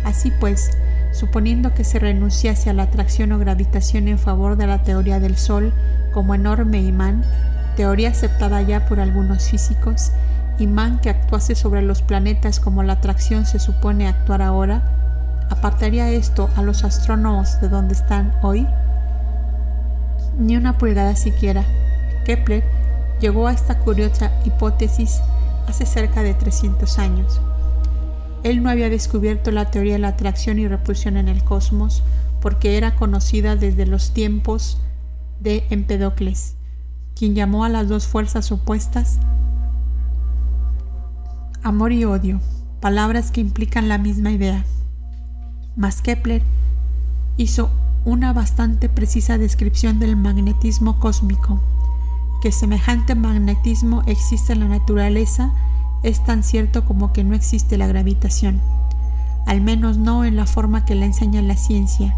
Así 0.04 0.32
pues, 0.40 0.70
suponiendo 1.12 1.74
que 1.74 1.84
se 1.84 1.98
renunciase 1.98 2.70
a 2.70 2.72
la 2.72 2.84
atracción 2.84 3.32
o 3.32 3.38
gravitación 3.38 4.08
en 4.08 4.18
favor 4.18 4.56
de 4.56 4.66
la 4.66 4.82
teoría 4.82 5.20
del 5.20 5.36
Sol 5.36 5.72
como 6.12 6.34
enorme 6.34 6.82
imán, 6.82 7.22
teoría 7.76 8.10
aceptada 8.10 8.62
ya 8.62 8.86
por 8.86 9.00
algunos 9.00 9.48
físicos, 9.48 10.12
imán 10.58 11.00
que 11.00 11.10
actuase 11.10 11.54
sobre 11.54 11.82
los 11.82 12.02
planetas 12.02 12.58
como 12.58 12.82
la 12.82 12.94
atracción 12.94 13.46
se 13.46 13.58
supone 13.58 14.08
actuar 14.08 14.42
ahora, 14.42 14.82
¿apartaría 15.50 16.10
esto 16.10 16.50
a 16.56 16.62
los 16.62 16.84
astrónomos 16.84 17.60
de 17.60 17.68
donde 17.68 17.94
están 17.94 18.32
hoy? 18.42 18.66
Ni 20.38 20.56
una 20.56 20.78
pulgada 20.78 21.16
siquiera. 21.16 21.64
Kepler 22.24 22.64
llegó 23.20 23.46
a 23.46 23.52
esta 23.52 23.78
curiosa 23.78 24.32
hipótesis 24.44 25.20
hace 25.66 25.86
cerca 25.86 26.22
de 26.22 26.34
300 26.34 26.98
años. 26.98 27.40
Él 28.42 28.62
no 28.62 28.70
había 28.70 28.90
descubierto 28.90 29.50
la 29.50 29.70
teoría 29.70 29.94
de 29.94 29.98
la 30.00 30.08
atracción 30.08 30.58
y 30.58 30.66
repulsión 30.66 31.16
en 31.16 31.28
el 31.28 31.44
cosmos 31.44 32.02
porque 32.40 32.76
era 32.76 32.96
conocida 32.96 33.54
desde 33.54 33.86
los 33.86 34.12
tiempos 34.12 34.78
de 35.40 35.64
Empedocles, 35.70 36.56
quien 37.14 37.34
llamó 37.34 37.64
a 37.64 37.68
las 37.68 37.88
dos 37.88 38.06
fuerzas 38.06 38.50
opuestas 38.50 39.18
amor 41.62 41.92
y 41.92 42.04
odio, 42.04 42.40
palabras 42.80 43.30
que 43.30 43.40
implican 43.40 43.88
la 43.88 43.98
misma 43.98 44.32
idea. 44.32 44.64
Mas 45.76 46.02
Kepler 46.02 46.42
hizo 47.36 47.70
una 48.04 48.32
bastante 48.32 48.88
precisa 48.88 49.38
descripción 49.38 49.98
del 50.00 50.16
magnetismo 50.16 50.98
cósmico. 50.98 51.60
Que 52.42 52.50
semejante 52.50 53.14
magnetismo 53.14 54.02
existe 54.06 54.52
en 54.52 54.60
la 54.60 54.68
naturaleza 54.68 55.52
es 56.02 56.24
tan 56.24 56.42
cierto 56.42 56.84
como 56.84 57.12
que 57.12 57.22
no 57.22 57.34
existe 57.36 57.76
la 57.76 57.86
gravitación, 57.86 58.60
al 59.46 59.60
menos 59.60 59.98
no 59.98 60.24
en 60.24 60.34
la 60.34 60.46
forma 60.46 60.84
que 60.84 60.96
la 60.96 61.06
enseña 61.06 61.42
la 61.42 61.56
ciencia, 61.56 62.14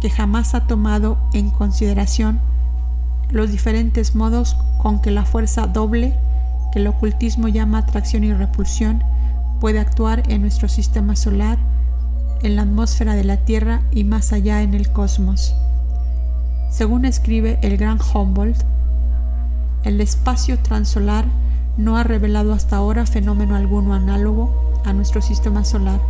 que 0.00 0.10
jamás 0.10 0.54
ha 0.54 0.66
tomado 0.66 1.18
en 1.32 1.50
consideración 1.50 2.40
los 3.30 3.52
diferentes 3.52 4.16
modos 4.16 4.56
con 4.78 5.00
que 5.00 5.12
la 5.12 5.24
fuerza 5.24 5.68
doble, 5.68 6.14
que 6.72 6.80
el 6.80 6.88
ocultismo 6.88 7.46
llama 7.46 7.78
atracción 7.78 8.24
y 8.24 8.32
repulsión, 8.32 9.04
puede 9.60 9.78
actuar 9.78 10.24
en 10.28 10.40
nuestro 10.40 10.68
sistema 10.68 11.14
solar 11.14 11.58
en 12.42 12.56
la 12.56 12.62
atmósfera 12.62 13.14
de 13.14 13.24
la 13.24 13.38
Tierra 13.38 13.82
y 13.90 14.04
más 14.04 14.32
allá 14.32 14.62
en 14.62 14.74
el 14.74 14.90
cosmos. 14.90 15.54
Según 16.70 17.04
escribe 17.04 17.58
el 17.62 17.76
gran 17.76 17.98
Humboldt, 18.00 18.62
el 19.84 20.00
espacio 20.00 20.58
transolar 20.58 21.24
no 21.76 21.96
ha 21.96 22.02
revelado 22.02 22.52
hasta 22.52 22.76
ahora 22.76 23.06
fenómeno 23.06 23.56
alguno 23.56 23.94
análogo 23.94 24.80
a 24.84 24.92
nuestro 24.92 25.22
sistema 25.22 25.64
solar. 25.64 26.00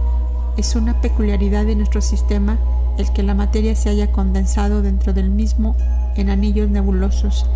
Es 0.57 0.75
una 0.75 1.01
peculiaridad 1.01 1.65
de 1.67 1.77
nuestro 1.77 2.01
sistema 2.01 2.59
el 2.99 3.13
que 3.13 3.23
la 3.23 3.35
materia 3.35 3.77
se 3.77 3.89
haya 3.89 4.11
condensado 4.11 4.83
dentro 4.83 5.13
del 5.13 5.31
mismo 5.31 5.77
en 6.17 6.31
anillos 6.31 6.69
nebulosos, 6.69 7.47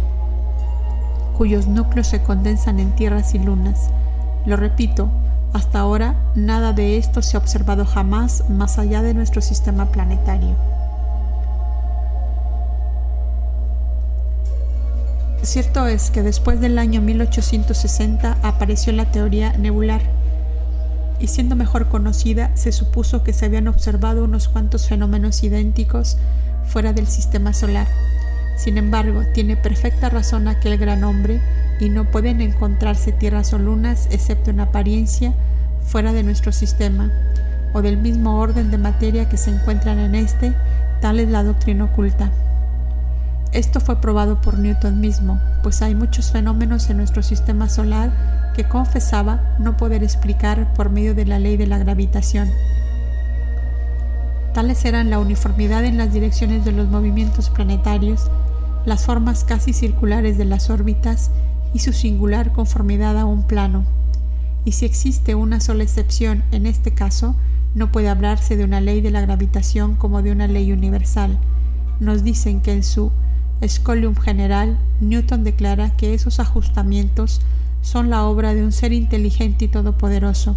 cuyos 1.37 1.67
núcleos 1.67 2.07
se 2.07 2.23
condensan 2.23 2.79
en 2.79 2.95
tierras 2.95 3.35
y 3.35 3.39
lunas. 3.39 3.91
Lo 4.47 4.57
repito, 4.57 5.09
hasta 5.53 5.81
ahora, 5.81 6.15
nada 6.35 6.73
de 6.73 6.97
esto 6.97 7.21
se 7.21 7.37
ha 7.37 7.41
observado 7.41 7.85
jamás 7.85 8.49
más 8.49 8.79
allá 8.79 9.03
de 9.03 9.15
nuestro 9.15 9.41
sistema 9.41 9.93
planetario. 9.93 10.57
Cierto 15.43 15.87
es 15.87 16.11
que 16.11 16.23
después 16.23 16.61
del 16.61 16.79
año 16.79 17.01
1860 17.03 18.39
apareció 18.43 18.93
la 18.93 19.11
teoría 19.11 19.53
nebular, 19.55 20.01
y 21.19 21.29
siendo 21.29 21.55
mejor 21.55 21.89
conocida, 21.89 22.51
se 22.55 22.73
supuso 22.73 23.23
que 23.23 23.33
se 23.33 23.45
habían 23.45 23.69
observado 23.69 24.25
unos 24.25 24.49
cuantos 24.49 24.89
fenómenos 24.89 25.45
idénticos 25.45 26.17
fuera 26.65 26.93
del 26.93 27.07
sistema 27.07 27.53
solar. 27.53 27.87
Sin 28.57 28.79
embargo, 28.79 29.23
tiene 29.35 29.57
perfecta 29.57 30.09
razón 30.09 30.49
aquel 30.49 30.79
gran 30.79 31.05
hombre 31.05 31.41
y 31.83 31.89
no 31.89 32.05
pueden 32.05 32.41
encontrarse 32.41 33.11
tierras 33.11 33.53
o 33.53 33.59
lunas, 33.59 34.07
excepto 34.13 34.51
en 34.51 34.61
apariencia, 34.61 35.35
fuera 35.85 36.13
de 36.13 36.23
nuestro 36.23 36.53
sistema, 36.53 37.11
o 37.73 37.83
del 37.83 37.97
mismo 37.97 38.39
orden 38.39 38.71
de 38.71 38.79
materia 38.79 39.29
que 39.29 39.37
se 39.37 39.51
encuentran 39.51 39.99
en 39.99 40.15
este, 40.15 40.55
tal 41.01 41.19
es 41.19 41.29
la 41.29 41.43
doctrina 41.43 41.87
oculta. 41.87 42.31
Esto 43.51 43.81
fue 43.81 44.01
probado 44.01 44.41
por 44.41 44.61
Newton 44.61 45.01
mismo, 45.01 45.41
pues 45.65 45.83
hay 45.83 45.97
muchos 45.97 46.31
fenómenos 46.31 46.89
en 46.89 46.99
nuestro 46.99 47.21
sistema 47.25 47.69
solar 47.69 48.53
que 48.55 48.63
confesaba 48.63 49.57
no 49.59 49.77
poder 49.77 50.05
explicar 50.05 50.75
por 50.75 50.89
medio 50.89 51.17
de 51.17 51.25
la 51.25 51.41
ley 51.41 51.57
de 51.57 51.67
la 51.67 51.79
gravitación. 51.79 52.49
Tales 54.55 54.85
eran 54.85 55.11
la 55.11 55.19
uniformidad 55.19 55.85
en 55.85 55.97
las 55.97 56.13
direcciones 56.13 56.65
de 56.65 56.71
los 56.71 56.87
movimientos 56.87 57.51
planetarios, 57.51 58.31
las 58.85 59.05
formas 59.05 59.43
casi 59.43 59.73
circulares 59.73 60.39
de 60.39 60.45
las 60.45 60.71
órbitas 60.71 61.33
y 61.75 61.81
su 61.81 61.93
singular 61.93 62.53
conformidad 62.53 63.19
a 63.19 63.25
un 63.25 63.43
plano. 63.43 63.85
Y 64.65 64.73
si 64.73 64.85
existe 64.87 65.35
una 65.35 65.61
sola 65.61 65.83
excepción 65.83 66.45
en 66.53 66.67
este 66.67 66.93
caso, 66.93 67.35
no 67.75 67.91
puede 67.91 68.09
hablarse 68.09 68.57
de 68.57 68.65
una 68.65 68.81
ley 68.81 69.01
de 69.01 69.11
la 69.11 69.21
gravitación 69.21 69.97
como 69.97 70.23
de 70.23 70.33
una 70.33 70.47
ley 70.47 70.73
universal. 70.73 71.39
Nos 72.01 72.23
dicen 72.23 72.61
que 72.61 72.73
en 72.73 72.83
su 72.83 73.11
Scholium 73.63 74.15
General, 74.17 74.79
Newton 75.01 75.45
declara 75.45 75.91
que 75.91 76.15
esos 76.15 76.41
ajustamientos 76.41 77.41
son 77.81 78.11
la 78.11 78.25
obra 78.25 78.55
de 78.55 78.65
un 78.65 78.73
ser 78.73 78.93
inteligente 78.93 79.65
y 79.65 79.69
todopoderoso. 79.69 80.57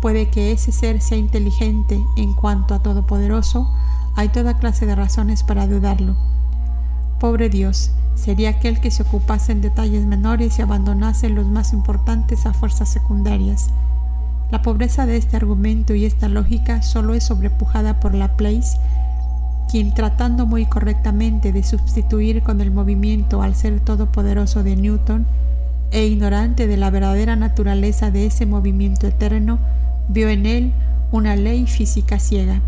Puede 0.00 0.28
que 0.30 0.52
ese 0.52 0.72
ser 0.72 1.00
sea 1.00 1.18
inteligente 1.18 2.00
en 2.16 2.34
cuanto 2.34 2.74
a 2.74 2.82
todopoderoso, 2.82 3.72
hay 4.16 4.28
toda 4.28 4.58
clase 4.58 4.84
de 4.84 4.94
razones 4.94 5.42
para 5.42 5.66
dudarlo. 5.66 6.16
Pobre 7.20 7.48
Dios, 7.48 7.92
sería 8.14 8.50
aquel 8.50 8.80
que 8.80 8.90
se 8.90 9.02
ocupase 9.02 9.52
en 9.52 9.60
detalles 9.60 10.06
menores 10.06 10.58
y 10.58 10.62
abandonase 10.62 11.28
los 11.28 11.46
más 11.46 11.72
importantes 11.72 12.46
a 12.46 12.52
fuerzas 12.52 12.88
secundarias. 12.88 13.70
La 14.50 14.62
pobreza 14.62 15.06
de 15.06 15.16
este 15.16 15.36
argumento 15.36 15.94
y 15.94 16.04
esta 16.04 16.28
lógica 16.28 16.82
solo 16.82 17.14
es 17.14 17.24
sobrepujada 17.24 18.00
por 18.00 18.14
Laplace, 18.14 18.78
quien 19.70 19.94
tratando 19.94 20.44
muy 20.44 20.66
correctamente 20.66 21.52
de 21.52 21.62
sustituir 21.62 22.42
con 22.42 22.60
el 22.60 22.70
movimiento 22.70 23.40
al 23.40 23.54
ser 23.54 23.80
todopoderoso 23.80 24.62
de 24.62 24.76
Newton, 24.76 25.26
e 25.90 26.06
ignorante 26.06 26.66
de 26.66 26.76
la 26.76 26.90
verdadera 26.90 27.36
naturaleza 27.36 28.10
de 28.10 28.26
ese 28.26 28.46
movimiento 28.46 29.06
eterno, 29.06 29.58
vio 30.08 30.28
en 30.28 30.46
él 30.46 30.72
una 31.12 31.36
ley 31.36 31.66
física 31.66 32.18
ciega. 32.18 32.60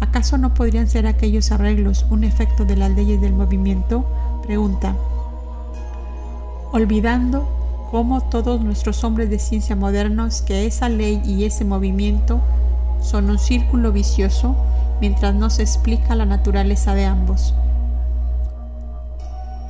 ¿Acaso 0.00 0.38
no 0.38 0.54
podrían 0.54 0.88
ser 0.88 1.06
aquellos 1.06 1.52
arreglos 1.52 2.06
un 2.10 2.24
efecto 2.24 2.64
de 2.64 2.76
las 2.76 2.90
leyes 2.90 3.20
del 3.20 3.32
movimiento? 3.32 4.06
Pregunta. 4.46 4.94
Olvidando, 6.70 7.48
como 7.90 8.20
todos 8.20 8.60
nuestros 8.60 9.02
hombres 9.02 9.30
de 9.30 9.38
ciencia 9.38 9.74
modernos, 9.74 10.42
que 10.42 10.66
esa 10.66 10.90
ley 10.90 11.22
y 11.24 11.44
ese 11.44 11.64
movimiento 11.64 12.40
son 13.00 13.30
un 13.30 13.38
círculo 13.38 13.90
vicioso 13.90 14.54
mientras 15.00 15.34
no 15.34 15.48
se 15.48 15.62
explica 15.62 16.14
la 16.14 16.26
naturaleza 16.26 16.94
de 16.94 17.06
ambos. 17.06 17.54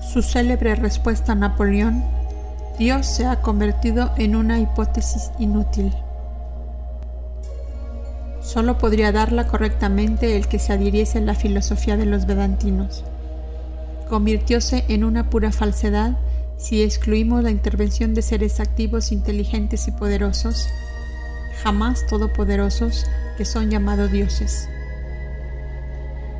Su 0.01 0.23
célebre 0.23 0.75
respuesta 0.75 1.33
a 1.33 1.37
Napoleón, 1.37 2.03
Dios 2.79 3.07
se 3.07 3.27
ha 3.27 3.43
convertido 3.43 4.11
en 4.17 4.35
una 4.35 4.59
hipótesis 4.59 5.31
inútil. 5.39 5.93
Solo 8.41 8.77
podría 8.79 9.13
darla 9.13 9.47
correctamente 9.47 10.37
el 10.37 10.49
que 10.49 10.59
se 10.59 10.73
adhiriese 10.73 11.19
a 11.19 11.23
la 11.23 11.35
filosofía 11.35 11.97
de 11.97 12.07
los 12.07 12.27
vedantinos. 12.27 13.05
Convirtióse 14.15 14.85
en 14.87 15.03
una 15.03 15.29
pura 15.29 15.51
falsedad 15.51 16.17
si 16.57 16.85
excluimos 16.85 17.43
la 17.43 17.51
intervención 17.51 18.15
de 18.15 18.23
seres 18.23 18.61
activos, 18.61 19.11
inteligentes 19.11 19.89
y 19.89 19.91
poderosos, 19.91 20.69
jamás 21.65 22.07
todopoderosos, 22.07 23.07
que 23.37 23.45
son 23.45 23.73
llamados 23.73 24.13
dioses. 24.13 24.69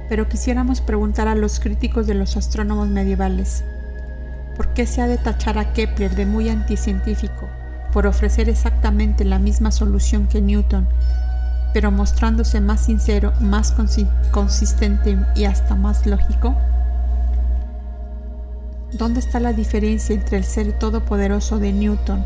Pero 0.09 0.29
quisiéramos 0.29 0.83
preguntar 0.83 1.27
a 1.27 1.35
los 1.35 1.59
críticos 1.59 2.07
de 2.07 2.15
los 2.15 2.37
astrónomos 2.37 2.87
medievales, 2.91 3.65
¿por 4.57 4.73
qué 4.73 4.87
se 4.87 5.03
ha 5.03 5.09
de 5.09 5.19
tachar 5.19 5.59
a 5.59 5.73
Kepler 5.73 6.15
de 6.15 6.27
muy 6.27 6.51
anticientífico 6.51 7.49
por 7.93 8.07
ofrecer 8.07 8.49
exactamente 8.49 9.25
la 9.25 9.41
misma 9.41 9.73
solución 9.73 10.29
que 10.29 10.41
Newton 10.41 10.87
pero 11.73 11.91
mostrándose 11.91 12.61
más 12.61 12.85
sincero, 12.85 13.33
más 13.41 13.75
consistente 14.31 15.19
y 15.35 15.47
hasta 15.47 15.75
más 15.75 16.07
lógico? 16.07 16.57
¿Dónde 18.95 19.19
está 19.19 19.41
la 19.41 19.53
diferencia 19.53 20.15
entre 20.15 20.37
el 20.37 20.45
ser 20.45 20.79
todopoderoso 20.79 21.59
de 21.59 21.73
Newton 21.73 22.25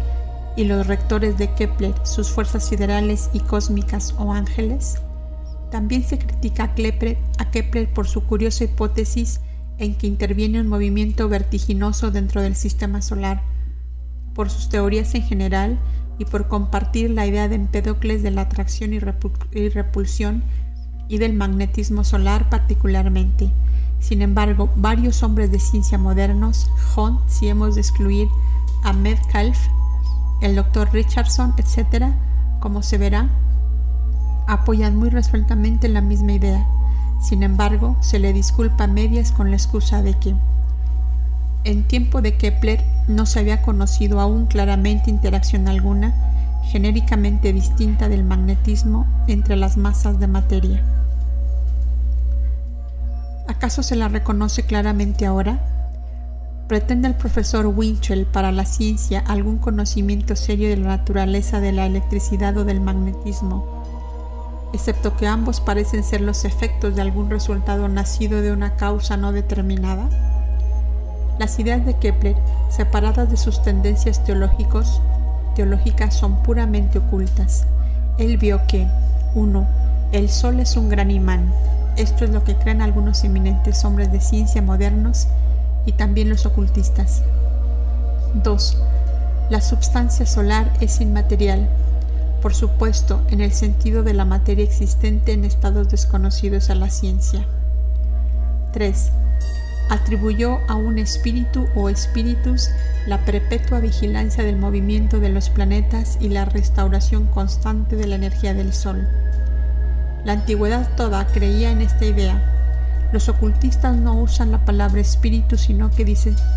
y 0.55 0.65
los 0.65 0.87
rectores 0.87 1.39
de 1.39 1.51
Kepler, 1.55 1.95
sus 2.03 2.29
fuerzas 2.29 2.69
siderales 2.69 3.31
y 3.33 3.41
cósmicas 3.41 4.15
o 4.19 4.35
ángeles? 4.35 4.97
También 5.71 6.05
se 6.05 6.19
critica 6.19 6.65
a 6.65 6.75
Kepler, 6.75 7.89
por 7.95 8.07
su 8.07 8.23
curiosa 8.25 8.65
hipótesis 8.65 9.41
en 9.79 9.95
que 9.95 10.09
interviene 10.09 10.61
un 10.61 10.69
movimiento 10.69 11.31
vertiginoso 11.31 12.11
dentro 12.11 12.43
del 12.43 12.55
sistema 12.55 13.01
solar, 13.01 13.43
por 14.35 14.51
sus 14.51 14.69
teorías 14.69 15.15
en 15.15 15.23
general 15.23 15.79
y 16.19 16.27
por 16.27 16.49
compartir 16.49 17.09
la 17.09 17.27
idea 17.27 17.49
de 17.49 17.55
Empédocles 17.55 18.23
de 18.23 18.31
la 18.31 18.43
atracción 18.43 18.93
y, 18.93 18.99
repulsión 18.99 20.43
y 21.09 21.17
del 21.17 21.33
magnetismo 21.33 22.05
solar 22.05 22.51
particularmente. 22.51 23.51
Sin 24.01 24.23
embargo, 24.23 24.71
varios 24.77 25.23
hombres 25.23 25.51
de 25.51 25.59
ciencia 25.59 25.99
modernos, 25.99 26.71
Hunt, 26.97 27.21
si 27.29 27.49
hemos 27.49 27.75
de 27.75 27.81
excluir 27.81 28.29
a 28.85 28.93
Metcalf, 28.93 29.59
el 30.41 30.57
doctor 30.57 30.89
Richardson, 30.93 31.55
etc., 31.59 32.07
como 32.61 32.83
se 32.83 32.99
verá, 32.99 33.29
apoyan 34.47 34.97
muy 34.97 35.11
resueltamente 35.11 35.89
la 35.89 36.01
misma 36.01 36.33
idea. 36.33 36.67
Sin 37.21 37.43
embargo, 37.43 37.97
se 38.01 38.19
le 38.19 38.33
disculpa 38.33 38.85
a 38.85 38.89
medias 38.89 39.33
con 39.33 39.51
la 39.51 39.57
excusa 39.57 40.03
de 40.03 40.15
que 40.15 40.35
en 41.65 41.87
tiempo 41.87 42.23
de 42.23 42.37
Kepler 42.37 42.85
no 43.09 43.27
se 43.27 43.41
había 43.41 43.63
conocido 43.63 44.21
aún 44.21 44.47
claramente 44.47 45.11
interacción 45.11 45.69
alguna 45.69 46.15
genéricamente 46.69 47.53
distinta 47.53 48.09
del 48.09 48.25
magnetismo 48.25 49.07
entre 49.27 49.57
las 49.57 49.77
masas 49.77 50.21
de 50.21 50.29
materia. 50.29 50.83
¿Acaso 53.49 53.83
se 53.83 53.97
la 53.97 54.07
reconoce 54.09 54.63
claramente 54.63 55.27
ahora? 55.27 55.59
¿Pretende 56.69 57.09
el 57.09 57.15
profesor 57.15 57.67
Winchell 57.67 58.27
para 58.27 58.53
la 58.53 58.67
ciencia 58.67 59.19
algún 59.27 59.59
conocimiento 59.59 60.37
serio 60.37 60.69
de 60.69 60.77
la 60.77 60.89
naturaleza 60.89 61.59
de 61.59 61.73
la 61.73 61.87
electricidad 61.87 62.57
o 62.59 62.65
del 62.65 62.81
magnetismo? 62.81 63.79
excepto 64.73 65.17
que 65.17 65.27
ambos 65.27 65.61
parecen 65.61 66.05
ser 66.05 66.21
los 66.21 66.45
efectos 66.45 66.95
de 66.95 67.03
algún 67.03 67.31
resultado 67.31 67.89
nacido 67.89 68.43
de 68.43 68.53
una 68.53 68.77
causa 68.77 69.17
no 69.17 69.33
determinada? 69.33 70.09
Las 71.39 71.59
ideas 71.59 71.85
de 71.87 71.95
Kepler, 71.95 72.37
separadas 72.69 73.31
de 73.31 73.37
sus 73.37 73.63
tendencias 73.63 74.25
teológicos, 74.25 75.01
teológicas, 75.55 76.15
son 76.15 76.43
puramente 76.43 76.99
ocultas. 76.99 77.65
Él 78.19 78.37
vio 78.37 78.61
que 78.67 78.87
1. 79.35 79.67
El 80.13 80.29
Sol 80.29 80.61
es 80.61 80.77
un 80.77 80.89
gran 80.89 81.11
imán. 81.11 81.53
Esto 81.99 82.25
es 82.25 82.31
lo 82.31 82.45
que 82.45 82.55
creen 82.55 82.81
algunos 82.81 83.25
eminentes 83.25 83.85
hombres 83.85 84.13
de 84.13 84.21
ciencia 84.21 84.63
modernos 84.63 85.27
y 85.85 85.91
también 85.93 86.31
los 86.31 86.47
ocultistas. 86.47 87.23
2. 88.35 88.79
La 89.51 89.61
substancia 89.61 90.25
solar 90.25 90.73
es 90.81 91.01
inmaterial, 91.01 91.69
por 92.41 92.55
supuesto, 92.55 93.21
en 93.31 93.41
el 93.41 93.53
sentido 93.53 94.05
de 94.05 94.15
la 94.15 94.25
materia 94.25 94.65
existente 94.65 95.33
en 95.33 95.45
estados 95.45 95.89
desconocidos 95.89 96.71
a 96.71 96.77
la 96.77 96.89
ciencia. 96.89 97.45
3. 98.73 99.11
Atribuyó 99.91 100.59
a 100.69 100.77
un 100.77 100.99
espíritu 100.99 101.67
o 101.75 101.89
espíritus 101.89 102.69
la 103.09 103.25
perpetua 103.25 103.81
vigilancia 103.81 104.45
del 104.45 104.57
movimiento 104.57 105.19
de 105.19 105.31
los 105.31 105.51
planetas 105.51 106.17
y 106.21 106.29
la 106.29 106.45
restauración 106.45 107.27
constante 107.27 107.97
de 107.97 108.07
la 108.07 108.15
energía 108.15 108.55
del 108.55 108.73
Sol. 108.73 109.09
La 110.29 110.35
antigüedad 110.35 110.87
toda 110.95 111.27
creía 111.27 111.73
en 111.73 111.81
esta 111.81 112.05
idea. 112.05 112.39
Los 113.13 113.29
ocultistas 113.29 113.97
no 113.97 114.21
usan 114.21 114.53
la 114.53 114.65
palabra 114.65 115.01
espíritu, 115.01 115.57
sino 115.57 115.91
que, 115.91 116.05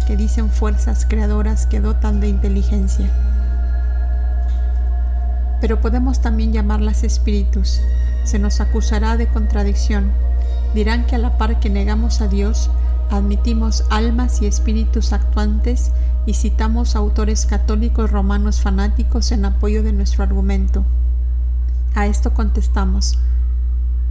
que 0.05 0.17
dicen 0.17 0.49
fuerzas 0.49 1.07
creadoras 1.09 1.65
que 1.65 1.79
dotan 1.79 2.19
de 2.19 2.27
inteligencia 2.27 3.09
pero 5.61 5.79
podemos 5.79 6.19
también 6.19 6.51
llamarlas 6.51 7.03
espíritus. 7.03 7.81
Se 8.23 8.39
nos 8.39 8.59
acusará 8.59 9.15
de 9.15 9.27
contradicción. 9.27 10.11
Dirán 10.73 11.05
que 11.05 11.15
a 11.15 11.19
la 11.19 11.37
par 11.37 11.59
que 11.59 11.69
negamos 11.69 12.19
a 12.21 12.27
Dios, 12.27 12.71
admitimos 13.11 13.85
almas 13.91 14.41
y 14.41 14.47
espíritus 14.47 15.13
actuantes 15.13 15.91
y 16.25 16.33
citamos 16.33 16.95
autores 16.95 17.45
católicos 17.45 18.11
romanos 18.11 18.59
fanáticos 18.59 19.31
en 19.31 19.45
apoyo 19.45 19.83
de 19.83 19.93
nuestro 19.93 20.23
argumento. 20.23 20.83
A 21.93 22.07
esto 22.07 22.33
contestamos, 22.33 23.19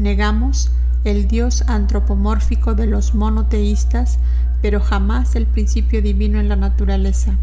negamos 0.00 0.72
el 1.04 1.28
Dios 1.28 1.62
antropomórfico 1.68 2.74
de 2.74 2.86
los 2.86 3.14
monoteístas, 3.14 4.18
pero 4.62 4.80
jamás 4.80 5.36
el 5.36 5.46
principio 5.46 6.02
divino 6.02 6.40
en 6.40 6.48
la 6.48 6.56
naturaleza. 6.56 7.34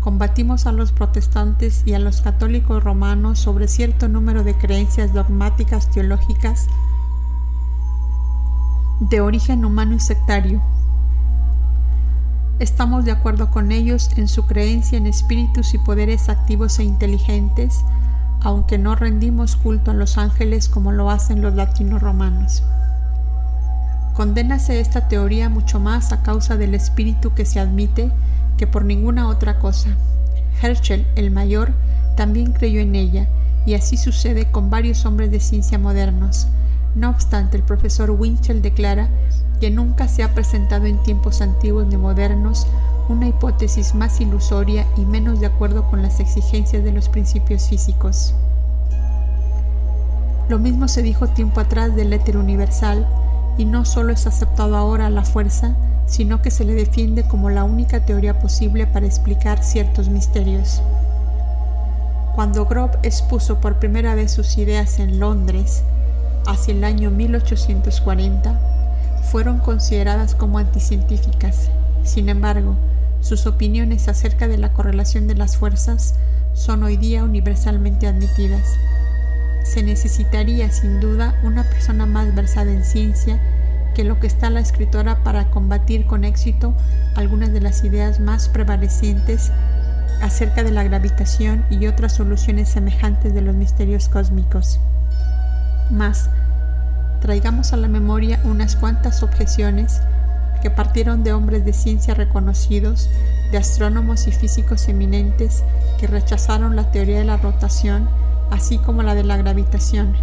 Combatimos 0.00 0.66
a 0.66 0.72
los 0.72 0.90
protestantes 0.90 1.82
y 1.86 1.94
a 1.94 1.98
los 1.98 2.22
católicos 2.22 2.82
romanos 2.82 3.38
sobre 3.38 3.68
cierto 3.68 4.08
número 4.08 4.42
de 4.42 4.54
creencias 4.54 5.12
dogmáticas 5.12 5.90
teológicas 5.90 6.66
de 8.98 9.20
origen 9.20 9.64
humano 9.64 9.94
y 9.94 10.00
sectario. 10.00 10.62
Estamos 12.58 13.04
de 13.04 13.12
acuerdo 13.12 13.50
con 13.50 13.70
ellos 13.70 14.10
en 14.16 14.28
su 14.28 14.46
creencia 14.46 14.96
en 14.98 15.06
espíritus 15.06 15.74
y 15.74 15.78
poderes 15.78 16.28
activos 16.28 16.78
e 16.78 16.84
inteligentes, 16.84 17.84
aunque 18.42 18.78
no 18.78 18.94
rendimos 18.94 19.56
culto 19.56 19.90
a 19.90 19.94
los 19.94 20.18
ángeles 20.18 20.68
como 20.68 20.92
lo 20.92 21.10
hacen 21.10 21.42
los 21.42 21.54
latinos 21.54 22.02
romanos. 22.02 22.62
Condénase 24.14 24.80
esta 24.80 25.08
teoría 25.08 25.48
mucho 25.48 25.80
más 25.80 26.12
a 26.12 26.22
causa 26.22 26.56
del 26.56 26.74
espíritu 26.74 27.32
que 27.34 27.46
se 27.46 27.60
admite 27.60 28.10
que 28.58 28.66
por 28.66 28.84
ninguna 28.84 29.28
otra 29.28 29.58
cosa. 29.58 29.90
Herschel, 30.60 31.06
el 31.16 31.30
mayor, 31.30 31.72
también 32.16 32.52
creyó 32.52 32.80
en 32.80 32.94
ella, 32.94 33.26
y 33.64 33.74
así 33.74 33.96
sucede 33.96 34.50
con 34.50 34.70
varios 34.70 35.06
hombres 35.06 35.30
de 35.30 35.40
ciencia 35.40 35.78
modernos. 35.78 36.48
No 36.94 37.08
obstante, 37.08 37.56
el 37.56 37.62
profesor 37.62 38.10
Winchell 38.10 38.60
declara 38.60 39.08
que 39.60 39.70
nunca 39.70 40.08
se 40.08 40.22
ha 40.22 40.34
presentado 40.34 40.86
en 40.86 41.02
tiempos 41.02 41.40
antiguos 41.40 41.86
ni 41.86 41.96
modernos 41.96 42.66
una 43.12 43.28
hipótesis 43.28 43.94
más 43.94 44.20
ilusoria 44.20 44.86
y 44.96 45.04
menos 45.04 45.38
de 45.38 45.46
acuerdo 45.46 45.88
con 45.88 46.02
las 46.02 46.18
exigencias 46.18 46.82
de 46.82 46.92
los 46.92 47.08
principios 47.08 47.68
físicos. 47.68 48.34
Lo 50.48 50.58
mismo 50.58 50.88
se 50.88 51.02
dijo 51.02 51.28
tiempo 51.28 51.60
atrás 51.60 51.94
del 51.94 52.12
éter 52.12 52.36
universal, 52.36 53.06
y 53.58 53.64
no 53.64 53.84
solo 53.84 54.12
es 54.12 54.26
aceptado 54.26 54.76
ahora 54.76 55.10
la 55.10 55.24
fuerza, 55.24 55.74
sino 56.06 56.42
que 56.42 56.50
se 56.50 56.64
le 56.64 56.74
defiende 56.74 57.22
como 57.24 57.50
la 57.50 57.64
única 57.64 58.04
teoría 58.04 58.38
posible 58.38 58.86
para 58.86 59.06
explicar 59.06 59.62
ciertos 59.62 60.08
misterios. 60.08 60.82
Cuando 62.34 62.64
Grob 62.64 62.90
expuso 63.02 63.60
por 63.60 63.78
primera 63.78 64.14
vez 64.14 64.32
sus 64.32 64.56
ideas 64.56 64.98
en 64.98 65.20
Londres, 65.20 65.82
hacia 66.46 66.74
el 66.74 66.82
año 66.82 67.10
1840, 67.10 68.58
fueron 69.30 69.58
consideradas 69.58 70.34
como 70.34 70.58
anticientíficas. 70.58 71.68
Sin 72.04 72.28
embargo, 72.28 72.74
sus 73.22 73.46
opiniones 73.46 74.08
acerca 74.08 74.48
de 74.48 74.58
la 74.58 74.72
correlación 74.72 75.28
de 75.28 75.36
las 75.36 75.56
fuerzas 75.56 76.16
son 76.54 76.82
hoy 76.82 76.96
día 76.96 77.22
universalmente 77.22 78.08
admitidas. 78.08 78.76
Se 79.64 79.82
necesitaría 79.82 80.70
sin 80.70 81.00
duda 81.00 81.40
una 81.44 81.62
persona 81.62 82.04
más 82.04 82.34
versada 82.34 82.72
en 82.72 82.84
ciencia 82.84 83.40
que 83.94 84.04
lo 84.04 84.18
que 84.18 84.26
está 84.26 84.50
la 84.50 84.60
escritora 84.60 85.22
para 85.22 85.50
combatir 85.50 86.04
con 86.04 86.24
éxito 86.24 86.74
algunas 87.14 87.52
de 87.52 87.60
las 87.60 87.84
ideas 87.84 88.18
más 88.18 88.48
prevalecientes 88.48 89.52
acerca 90.20 90.64
de 90.64 90.72
la 90.72 90.82
gravitación 90.82 91.64
y 91.70 91.86
otras 91.86 92.14
soluciones 92.14 92.68
semejantes 92.68 93.32
de 93.34 93.40
los 93.40 93.54
misterios 93.54 94.08
cósmicos. 94.08 94.80
Más, 95.90 96.28
traigamos 97.20 97.72
a 97.72 97.76
la 97.76 97.88
memoria 97.88 98.40
unas 98.44 98.74
cuantas 98.74 99.22
objeciones 99.22 100.00
que 100.62 100.70
partieron 100.70 101.24
de 101.24 101.34
hombres 101.34 101.64
de 101.64 101.74
ciencia 101.74 102.14
reconocidos, 102.14 103.10
de 103.50 103.58
astrónomos 103.58 104.26
y 104.26 104.32
físicos 104.32 104.88
eminentes 104.88 105.62
que 106.00 106.06
rechazaron 106.06 106.76
la 106.76 106.90
teoría 106.90 107.18
de 107.18 107.24
la 107.24 107.36
rotación, 107.36 108.08
así 108.50 108.78
como 108.78 109.02
la 109.02 109.14
de 109.14 109.24
la 109.24 109.36
gravitación 109.36 110.14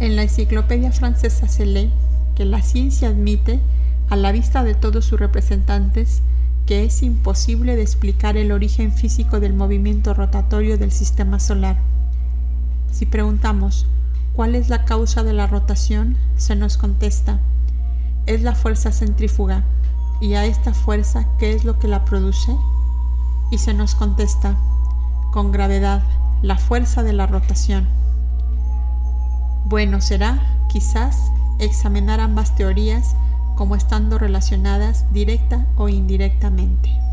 en 0.00 0.16
la 0.16 0.22
enciclopedia 0.22 0.92
francesa 0.92 1.46
se 1.46 1.66
lee 1.66 1.90
que 2.34 2.46
la 2.46 2.62
ciencia 2.62 3.08
admite, 3.08 3.60
a 4.08 4.16
la 4.16 4.32
vista 4.32 4.64
de 4.64 4.74
todos 4.74 5.04
sus 5.04 5.20
representantes, 5.20 6.22
que 6.66 6.84
es 6.84 7.02
imposible 7.02 7.76
de 7.76 7.82
explicar 7.82 8.38
el 8.38 8.50
origen 8.50 8.92
físico 8.92 9.40
del 9.40 9.52
movimiento 9.52 10.14
rotatorio 10.14 10.78
del 10.78 10.90
sistema 10.90 11.38
solar. 11.38 11.76
Si 12.90 13.04
preguntamos 13.04 13.86
cuál 14.34 14.54
es 14.54 14.70
la 14.70 14.86
causa 14.86 15.22
de 15.22 15.34
la 15.34 15.46
rotación, 15.46 16.16
se 16.36 16.56
nos 16.56 16.78
contesta, 16.78 17.38
es 18.30 18.42
la 18.42 18.54
fuerza 18.54 18.92
centrífuga. 18.92 19.64
¿Y 20.20 20.34
a 20.34 20.44
esta 20.44 20.72
fuerza 20.72 21.26
qué 21.38 21.52
es 21.52 21.64
lo 21.64 21.78
que 21.78 21.88
la 21.88 22.04
produce? 22.04 22.56
Y 23.50 23.58
se 23.58 23.74
nos 23.74 23.94
contesta, 23.94 24.54
con 25.32 25.50
gravedad, 25.50 26.02
la 26.40 26.56
fuerza 26.56 27.02
de 27.02 27.12
la 27.12 27.26
rotación. 27.26 27.88
Bueno 29.64 30.00
será, 30.00 30.38
quizás, 30.68 31.30
examinar 31.58 32.20
ambas 32.20 32.54
teorías 32.54 33.16
como 33.56 33.74
estando 33.74 34.16
relacionadas 34.16 35.12
directa 35.12 35.66
o 35.76 35.88
indirectamente. 35.88 37.09